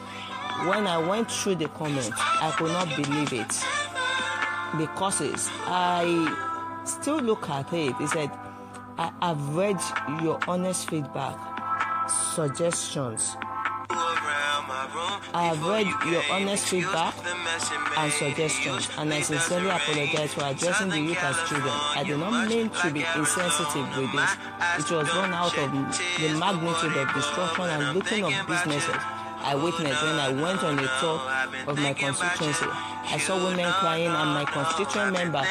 when 0.68 0.86
I 0.86 0.98
went 0.98 1.30
through 1.30 1.56
the 1.56 1.68
comments, 1.68 2.10
I 2.16 2.52
could 2.56 2.70
not 2.70 2.88
believe 2.94 3.32
it. 3.32 3.64
The 4.76 4.86
causes, 4.88 5.48
I 5.64 6.04
still 6.84 7.20
look 7.20 7.48
at 7.48 7.72
it. 7.72 7.96
He 7.96 8.06
said, 8.06 8.30
I 8.98 9.10
have 9.22 9.54
read 9.56 9.80
your 10.22 10.38
honest 10.46 10.90
feedback, 10.90 11.36
suggestions. 12.34 13.36
I 15.32 15.44
have 15.48 15.64
read 15.64 15.86
your 16.12 16.22
honest 16.30 16.66
feedback 16.68 17.14
and 17.96 18.12
suggestions, 18.12 18.90
and 18.98 19.12
I 19.14 19.22
sincerely 19.22 19.70
apologize 19.70 20.34
for 20.34 20.44
addressing 20.44 20.90
the 20.90 21.00
youth 21.00 21.22
as 21.22 21.36
children. 21.48 21.72
I 21.72 22.04
did 22.04 22.18
not 22.18 22.48
mean 22.48 22.68
to 22.68 22.90
be 22.90 23.04
insensitive 23.16 23.88
with 23.96 24.12
this. 24.12 24.36
It 24.80 24.90
was 24.94 25.08
born 25.10 25.32
out 25.32 25.56
of 25.56 25.72
the 25.72 26.28
magnitude 26.38 26.96
of 26.96 27.14
destruction 27.14 27.64
and 27.64 27.94
looting 27.94 28.24
of 28.24 28.46
businesses 28.46 29.02
I 29.40 29.54
witnessed 29.54 30.02
when 30.02 30.18
I 30.18 30.28
went 30.30 30.62
on 30.64 30.78
a 30.78 30.88
tour 31.00 31.20
of 31.68 31.78
my 31.78 31.94
constituency. 31.94 32.66
I 33.10 33.18
saw 33.18 33.42
women 33.42 33.70
crying 33.80 34.06
and 34.06 34.30
my 34.30 34.44
constituent 34.44 35.12
member 35.12 35.42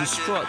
distraught 0.00 0.48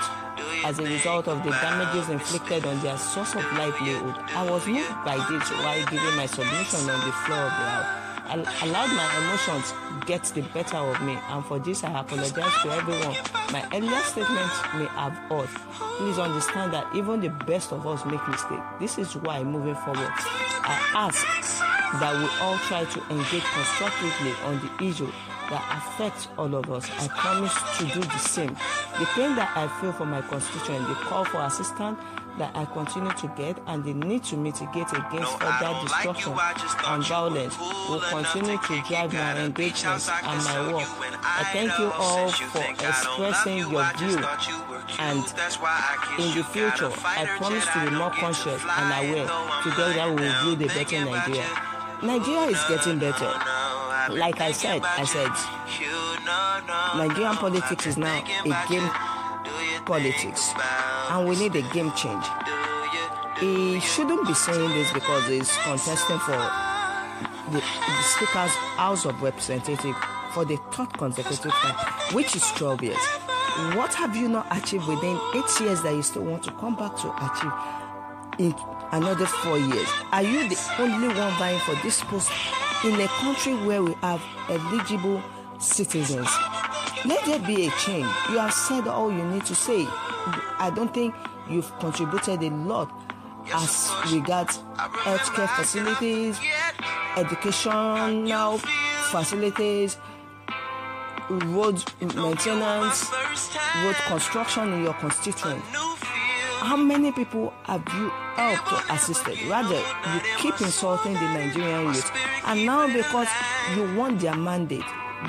as 0.63 0.79
a 0.79 0.83
result 0.83 1.27
of 1.27 1.43
the 1.43 1.51
damages 1.51 2.09
inflicted 2.09 2.65
on 2.65 2.79
their 2.81 2.97
source 2.97 3.35
of 3.35 3.43
livelihood. 3.53 4.15
I 4.33 4.49
was 4.49 4.65
moved 4.65 4.89
by 5.03 5.17
this 5.29 5.49
while 5.49 5.85
giving 5.87 6.15
my 6.15 6.25
submission 6.25 6.89
on 6.89 6.99
the 7.05 7.11
floor 7.11 7.39
of 7.39 7.51
the 7.51 7.67
house. 7.67 8.03
I 8.25 8.65
allowed 8.65 8.91
my 8.95 9.07
emotions 9.19 9.73
get 10.05 10.23
the 10.33 10.41
better 10.53 10.77
of 10.77 11.01
me, 11.01 11.19
and 11.29 11.45
for 11.45 11.59
this 11.59 11.83
I 11.83 11.99
apologize 11.99 12.53
to 12.63 12.71
everyone. 12.71 13.17
My 13.51 13.67
earlier 13.73 13.99
statements 13.99 14.55
may 14.73 14.85
have 14.85 15.13
hurt. 15.29 15.49
Please 15.97 16.17
understand 16.17 16.73
that 16.73 16.87
even 16.95 17.19
the 17.19 17.29
best 17.29 17.73
of 17.73 17.85
us 17.85 18.05
make 18.05 18.25
mistakes. 18.29 18.63
This 18.79 18.97
is 18.97 19.15
why, 19.17 19.43
moving 19.43 19.75
forward, 19.75 20.09
I 20.09 20.79
ask 20.95 21.62
that 21.99 22.13
we 22.17 22.27
all 22.41 22.57
try 22.69 22.85
to 22.85 22.99
engage 23.09 23.43
constructively 23.43 24.33
on 24.45 24.59
the 24.59 24.85
issue 24.85 25.11
that 25.49 25.63
affects 25.77 26.27
all 26.37 26.53
of 26.55 26.69
us. 26.71 26.89
I 26.99 27.07
promise 27.09 27.53
to 27.77 27.85
do 27.85 28.01
the 28.01 28.17
same. 28.17 28.55
The 28.99 29.05
pain 29.13 29.35
that 29.35 29.51
I 29.55 29.67
feel 29.79 29.91
for 29.91 30.05
my 30.05 30.21
constituent, 30.21 30.87
the 30.87 30.95
call 30.95 31.25
for 31.25 31.41
assistance 31.41 31.99
that 32.39 32.55
I 32.55 32.65
continue 32.65 33.11
to 33.11 33.27
get, 33.37 33.59
and 33.67 33.83
the 33.83 33.93
need 33.93 34.23
to 34.25 34.37
mitigate 34.37 34.89
against 34.91 35.37
further 35.39 35.77
destruction 35.83 36.33
and 36.33 37.03
violence 37.05 37.57
will 37.59 38.01
continue 38.01 38.57
to 38.57 38.81
drive 38.87 39.13
my 39.13 39.37
engagements 39.37 40.09
and 40.09 40.43
my 40.43 40.73
work. 40.73 40.87
I 41.21 41.43
thank 41.53 41.77
you 41.77 41.91
all 41.91 42.29
for 42.29 42.63
expressing 42.63 43.57
your 43.59 43.85
view 43.97 44.17
And 44.99 45.19
in 46.17 46.35
the 46.37 46.43
future, 46.43 46.91
I 47.05 47.25
promise 47.37 47.65
to 47.67 47.89
be 47.89 47.95
more 47.95 48.09
conscious 48.11 48.61
and 48.63 49.09
aware. 49.09 49.27
Together 49.63 50.13
we 50.13 50.21
will 50.23 50.57
build 50.57 50.61
a 50.63 50.73
better 50.73 51.05
Nigeria. 51.05 51.72
Nigeria 52.03 52.49
is 52.49 52.61
getting 52.67 52.99
better. 52.99 53.31
Like 54.09 54.41
I 54.41 54.51
said, 54.51 54.81
I 54.83 55.05
said, 55.05 55.31
Nigerian 56.97 57.35
politics 57.35 57.85
is 57.87 57.97
now 57.97 58.21
a 58.43 58.67
game 58.69 58.89
politics, 59.85 60.51
and 61.09 61.27
we 61.29 61.37
need 61.37 61.55
a 61.55 61.61
game 61.73 61.93
change. 61.93 62.25
He 63.39 63.79
shouldn't 63.79 64.27
be 64.27 64.33
saying 64.33 64.69
this 64.71 64.91
because 64.91 65.27
he's 65.27 65.51
contesting 65.59 66.19
for 66.19 66.37
the, 67.51 67.59
the 67.59 68.03
Speaker's 68.03 68.51
House 68.75 69.05
of 69.05 69.21
Representatives 69.21 69.97
for 70.33 70.43
the 70.43 70.57
third 70.71 70.91
consecutive 70.97 71.51
time, 71.53 71.75
which 72.13 72.35
is 72.35 72.43
12 72.51 72.83
years. 72.83 73.05
What 73.75 73.93
have 73.93 74.15
you 74.15 74.27
not 74.27 74.47
achieved 74.51 74.87
within 74.87 75.17
eight 75.35 75.61
years 75.61 75.81
that 75.83 75.93
you 75.95 76.01
still 76.03 76.23
want 76.23 76.43
to 76.43 76.51
come 76.51 76.75
back 76.75 76.95
to 76.97 77.13
achieve 77.15 77.82
in 78.39 78.53
another 78.91 79.25
four 79.25 79.57
years? 79.57 79.87
Are 80.11 80.23
you 80.23 80.47
the 80.49 80.59
only 80.79 81.07
one 81.07 81.33
vying 81.39 81.59
for 81.59 81.75
this 81.83 82.03
post 82.03 82.31
in 82.83 82.99
a 82.99 83.07
country 83.07 83.53
where 83.53 83.83
we 83.83 83.93
have 84.01 84.21
eligible 84.49 85.21
citizens? 85.59 86.29
Let 87.05 87.25
there 87.25 87.39
be 87.39 87.67
a 87.67 87.71
change. 87.71 88.07
You 88.29 88.39
have 88.39 88.53
said 88.53 88.87
all 88.87 89.11
you 89.11 89.23
need 89.25 89.45
to 89.45 89.55
say. 89.55 89.85
I 90.59 90.71
don't 90.73 90.93
think 90.93 91.13
you've 91.49 91.71
contributed 91.79 92.41
a 92.43 92.49
lot 92.49 92.89
as 93.53 93.91
regards 94.11 94.59
healthcare 94.77 95.49
facilities, 95.49 96.39
educational 97.17 98.57
facilities, 99.11 99.97
road 101.29 101.83
maintenance, 101.99 103.11
road 103.83 103.95
construction 104.07 104.73
in 104.73 104.83
your 104.83 104.93
constituent. 104.93 105.63
How 106.63 106.77
many 106.77 107.11
people 107.11 107.53
have 107.63 107.83
you 107.93 108.09
helped 108.39 108.71
or 108.71 108.95
assisted? 108.95 109.37
Rather, 109.49 109.75
you 109.75 110.19
keep 110.37 110.61
insulting 110.61 111.13
the 111.13 111.19
Nigerian 111.19 111.87
youth, 111.87 112.09
and 112.45 112.65
now 112.65 112.87
because 112.87 113.27
you 113.75 113.93
want 113.97 114.21
their 114.21 114.33
mandate, 114.37 114.85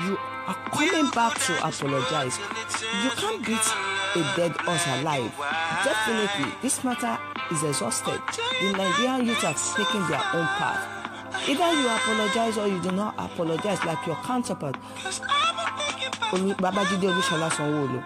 you 0.07 0.17
are 0.47 0.55
coming 0.71 1.11
back 1.11 1.37
to 1.41 1.53
apologize. 1.67 2.39
You 3.03 3.09
can't 3.19 3.45
beat 3.45 3.67
a 4.15 4.23
dead 4.37 4.53
horse 4.61 4.87
alive. 5.01 5.29
Definitely, 5.83 6.53
this 6.61 6.81
matter 6.85 7.17
is 7.51 7.63
exhausted. 7.63 8.21
The 8.61 8.71
Nigerian 8.71 9.25
youth 9.25 9.41
have 9.41 9.59
taken 9.75 10.07
their 10.07 10.23
own 10.33 10.47
path. 10.55 10.87
Either 11.49 11.73
you 11.73 11.89
apologize 11.89 12.57
or 12.57 12.67
you 12.69 12.79
do 12.81 12.91
not 12.93 13.13
apologize 13.17 13.83
like 13.83 14.07
your 14.07 14.15
counterpart, 14.23 14.77
Babajide 16.31 17.11
Olusola 17.11 17.49
Sanwo-Olu. 17.51 18.01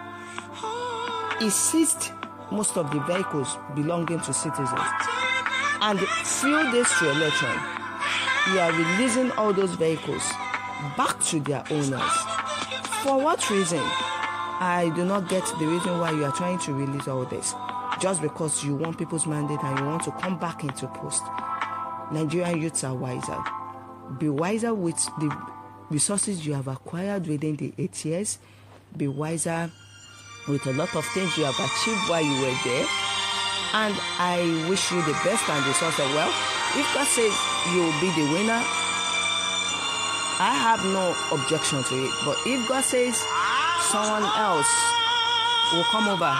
Seized 1.48 2.10
most 2.50 2.76
of 2.76 2.90
the 2.90 3.00
vehicles 3.00 3.56
belonging 3.74 4.20
to 4.20 4.32
citizens. 4.32 4.80
And 5.80 5.98
few 6.00 6.72
days 6.72 6.88
to 6.98 7.10
election, 7.10 7.56
we 8.52 8.58
are 8.58 8.72
releasing 8.72 9.30
all 9.32 9.52
those 9.52 9.74
vehicles 9.74 10.22
back 10.96 11.18
to 11.24 11.40
their 11.40 11.64
owners. 11.70 12.12
For 13.02 13.18
what 13.20 13.48
reason? 13.50 13.82
I 14.62 14.92
do 14.94 15.06
not 15.06 15.28
get 15.28 15.44
the 15.58 15.66
reason 15.66 15.98
why 15.98 16.10
you 16.10 16.24
are 16.24 16.32
trying 16.32 16.58
to 16.60 16.74
release 16.74 17.08
all 17.08 17.24
this. 17.24 17.54
Just 17.98 18.20
because 18.20 18.62
you 18.62 18.74
want 18.74 18.98
people's 18.98 19.26
mandate 19.26 19.62
and 19.62 19.78
you 19.78 19.84
want 19.86 20.02
to 20.04 20.10
come 20.12 20.38
back 20.38 20.64
into 20.64 20.86
post. 20.86 21.22
Nigerian 22.12 22.60
youths 22.60 22.84
are 22.84 22.94
wiser. 22.94 23.38
Be 24.18 24.28
wiser 24.28 24.74
with 24.74 24.96
the 25.18 25.34
resources 25.90 26.46
you 26.46 26.54
have 26.54 26.68
acquired 26.68 27.26
within 27.26 27.56
the 27.56 27.72
eight 27.78 28.04
years. 28.04 28.38
Be 28.96 29.08
wiser 29.08 29.70
with 30.48 30.66
a 30.66 30.72
lot 30.72 30.94
of 30.96 31.04
things 31.12 31.36
you 31.36 31.44
have 31.44 31.58
achieved 31.58 32.08
while 32.08 32.22
you 32.22 32.36
were 32.40 32.56
there. 32.64 32.86
And 33.72 33.94
I 34.18 34.66
wish 34.68 34.90
you 34.90 35.00
the 35.02 35.12
best 35.24 35.48
and 35.48 35.64
the 35.64 35.72
success. 35.74 36.10
Well, 36.14 36.28
if 36.74 36.86
God 36.94 37.06
says 37.06 37.34
you 37.72 37.82
will 37.82 38.00
be 38.00 38.10
the 38.14 38.26
winner, 38.32 38.60
I 40.40 40.52
have 40.56 40.82
no 40.84 41.14
objection 41.32 41.82
to 41.84 41.94
it. 42.04 42.12
But 42.24 42.38
if 42.46 42.68
God 42.68 42.82
says 42.82 43.16
someone 43.90 44.24
else 44.24 44.70
will 45.72 45.84
come 45.84 46.08
over 46.08 46.34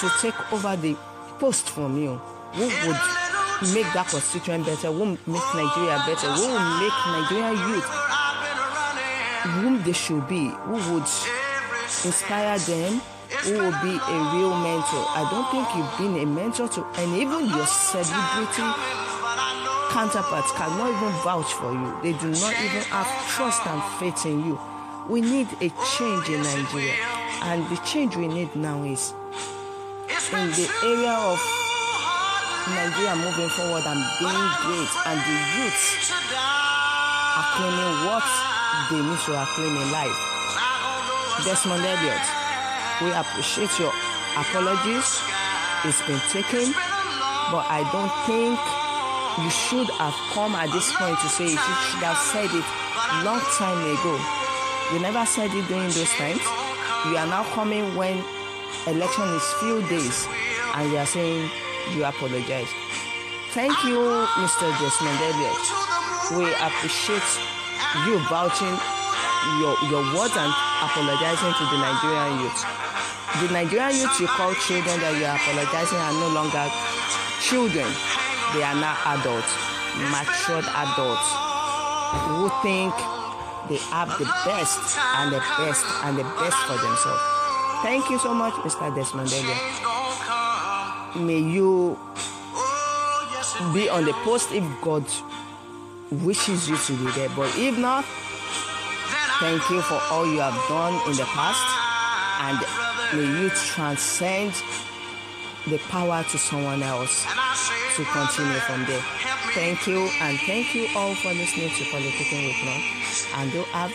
to 0.00 0.06
take 0.20 0.52
over 0.52 0.76
the 0.76 0.96
post 1.38 1.70
from 1.70 1.96
you, 1.96 2.16
who 2.52 2.64
would 2.86 3.02
make 3.72 3.88
that 3.94 4.08
constituent 4.10 4.66
better, 4.66 4.92
who 4.92 4.98
will 4.98 5.18
make 5.26 5.48
Nigeria 5.54 6.02
better, 6.04 6.28
who 6.32 6.48
will 6.52 6.80
make 6.80 6.98
Nigerian 7.06 7.56
youth 7.70 7.88
whom 9.42 9.82
they 9.82 9.92
should 9.92 10.26
be, 10.28 10.48
who 10.48 10.74
would 10.92 11.08
inspire 12.04 12.58
them, 12.58 13.00
who 13.42 13.52
will 13.58 13.76
be 13.82 13.94
a 13.98 14.18
real 14.34 14.54
mentor. 14.54 15.04
I 15.18 15.26
don't 15.30 15.48
think 15.50 15.66
you've 15.74 15.94
been 15.98 16.22
a 16.22 16.26
mentor 16.26 16.68
to, 16.68 16.86
and 16.98 17.10
even 17.18 17.46
your 17.50 17.66
celebrity 17.66 18.62
counterparts 19.90 20.52
cannot 20.52 20.88
even 20.94 21.12
vouch 21.26 21.52
for 21.54 21.72
you. 21.72 21.90
They 22.02 22.12
do 22.18 22.30
not 22.30 22.54
even 22.62 22.82
have 22.94 23.10
trust 23.34 23.66
and 23.66 23.82
faith 23.98 24.24
in 24.26 24.46
you. 24.46 24.60
We 25.08 25.20
need 25.20 25.48
a 25.60 25.68
change 25.98 26.28
in 26.30 26.42
Nigeria, 26.42 26.94
and 27.42 27.66
the 27.68 27.76
change 27.84 28.14
we 28.16 28.28
need 28.28 28.54
now 28.54 28.84
is 28.84 29.12
in 30.32 30.48
the 30.54 30.66
area 30.86 31.12
of 31.12 31.38
Nigeria 32.70 33.16
moving 33.16 33.50
forward 33.50 33.82
and 33.82 34.00
being 34.22 34.48
great, 34.62 34.92
and 35.10 35.18
the 35.18 35.36
youths 35.58 35.98
are 36.30 37.48
claiming 37.58 38.06
what 38.06 38.22
they 38.88 39.02
need 39.02 39.18
to 39.26 39.34
acclaim 39.42 39.74
in 39.76 39.90
life. 39.90 40.18
Desmond 41.44 41.84
Elliott, 41.84 42.22
we 43.00 43.12
appreciate 43.12 43.72
your 43.78 43.92
apologies. 44.36 45.22
It's 45.84 46.02
been 46.06 46.20
taken, 46.30 46.72
but 47.50 47.64
I 47.66 47.82
don't 47.90 48.12
think 48.28 48.58
you 49.42 49.50
should 49.50 49.88
have 49.96 50.14
come 50.34 50.54
at 50.54 50.70
this 50.70 50.92
point 50.94 51.18
to 51.20 51.28
say 51.28 51.46
it. 51.46 51.58
You 51.58 51.76
should 51.88 52.04
have 52.04 52.18
said 52.18 52.50
it 52.52 52.66
long 53.24 53.40
time 53.58 53.80
ago. 53.80 54.14
You 54.92 55.00
never 55.00 55.24
said 55.26 55.50
it 55.54 55.66
during 55.68 55.88
those 55.90 56.10
times. 56.20 56.42
You 57.08 57.16
are 57.16 57.26
now 57.26 57.42
coming 57.54 57.96
when 57.96 58.22
election 58.86 59.28
is 59.34 59.46
few 59.60 59.82
days, 59.88 60.28
and 60.74 60.90
you 60.90 60.98
are 60.98 61.06
saying 61.06 61.50
you 61.94 62.04
apologize. 62.04 62.68
Thank 63.50 63.72
you, 63.84 63.98
Mr. 64.38 64.68
Desmond 64.78 65.20
Elliott. 65.20 65.62
We 66.38 66.46
appreciate 66.62 67.30
you 68.06 68.18
vouching 68.30 68.76
your 69.58 69.76
your 69.90 70.04
words 70.14 70.36
and 70.36 70.71
apologizing 70.82 71.54
to 71.54 71.64
the 71.70 71.78
Nigerian 71.78 72.42
youth. 72.42 72.60
The 73.40 73.48
Nigerian 73.54 73.94
youth 73.96 74.18
you 74.20 74.26
call 74.26 74.52
children 74.66 74.98
that 75.00 75.14
you 75.16 75.24
are 75.24 75.38
apologizing 75.38 75.98
are 75.98 76.12
no 76.18 76.28
longer 76.34 76.66
children. 77.40 77.86
They 78.52 78.62
are 78.66 78.74
now 78.76 78.98
adults, 79.16 79.52
matured 80.10 80.66
adults 80.66 81.28
who 82.28 82.50
think 82.60 82.92
they 83.70 83.78
have 83.94 84.10
the 84.18 84.26
best 84.44 84.98
and 85.16 85.32
the 85.32 85.38
best 85.56 85.84
and 86.04 86.18
the 86.18 86.24
best 86.42 86.58
for 86.66 86.76
themselves. 86.76 87.22
Thank 87.82 88.10
you 88.10 88.18
so 88.18 88.34
much, 88.34 88.52
Mr. 88.66 88.94
Desmond 88.94 89.32
Elliott. 89.32 89.62
May 91.16 91.38
you 91.38 91.98
be 93.72 93.88
on 93.88 94.04
the 94.04 94.12
post 94.24 94.52
if 94.52 94.64
God 94.80 95.04
wishes 96.10 96.68
you 96.68 96.76
to 96.76 96.92
be 97.04 97.10
there. 97.12 97.28
But 97.30 97.56
if 97.56 97.78
not, 97.78 98.04
thank 99.42 99.70
you 99.70 99.82
for 99.82 99.98
all 100.14 100.24
you 100.24 100.38
have 100.38 100.54
done 100.68 100.94
in 101.10 101.16
the 101.18 101.26
past 101.34 101.66
and 102.46 102.62
may 103.18 103.26
you 103.42 103.50
transcend 103.50 104.54
the 105.66 105.78
power 105.90 106.22
to 106.30 106.38
someone 106.38 106.80
else 106.80 107.26
to 107.98 108.04
continue 108.14 108.62
from 108.70 108.86
there. 108.86 109.02
Thank 109.50 109.88
you 109.88 110.06
and 110.22 110.38
thank 110.46 110.76
you 110.76 110.86
all 110.94 111.16
for 111.16 111.34
listening 111.34 111.70
to 111.74 111.82
Politicking 111.90 112.54
with 112.54 112.62
me. 112.62 112.86
And 113.34 113.50
do 113.50 113.62
have 113.74 113.90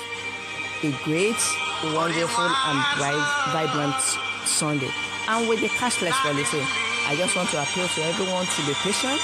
a 0.83 0.91
great, 1.07 1.39
wonderful 1.95 2.51
and 2.67 2.79
bright, 2.99 3.27
vibrant 3.55 3.95
Sunday. 4.43 4.91
And 5.29 5.47
with 5.47 5.61
the 5.61 5.69
cashless 5.79 6.17
policy, 6.27 6.59
I 7.07 7.15
just 7.15 7.33
want 7.37 7.47
to 7.55 7.61
appeal 7.63 7.87
to 7.87 8.01
everyone 8.03 8.45
to 8.45 8.61
be 8.67 8.73
patient. 8.83 9.15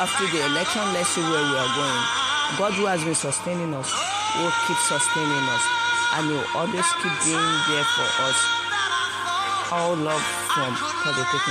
After 0.00 0.24
the 0.24 0.40
election, 0.40 0.80
let's 0.96 1.10
see 1.10 1.20
where 1.20 1.44
we 1.44 1.52
are 1.52 1.72
going. 1.76 2.04
God 2.56 2.72
who 2.72 2.86
has 2.86 3.04
been 3.04 3.14
sustaining 3.14 3.74
us 3.74 4.09
will 4.38 4.52
keep 4.66 4.76
sustaining 4.78 5.46
us 5.50 5.64
and 6.14 6.28
will 6.30 6.46
always 6.54 6.86
keep 7.02 7.14
being 7.24 7.52
there 7.68 7.86
for 7.96 8.08
us. 8.28 8.38
All 9.72 9.94
love 9.96 10.22
from 10.54 10.74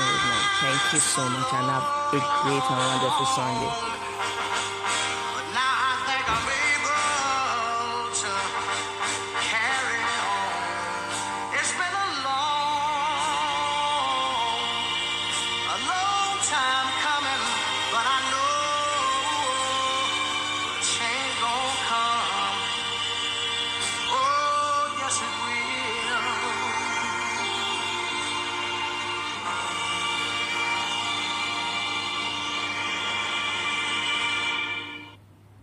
with 0.07 0.23
me. 0.27 0.37
Thank 0.59 0.93
you 0.93 0.99
so 0.99 1.23
much 1.29 1.53
and 1.53 1.67
have 1.67 1.83
a 2.13 2.19
great 2.43 2.63
and 2.63 2.79
wonderful 2.79 3.25
Sunday. 3.35 4.08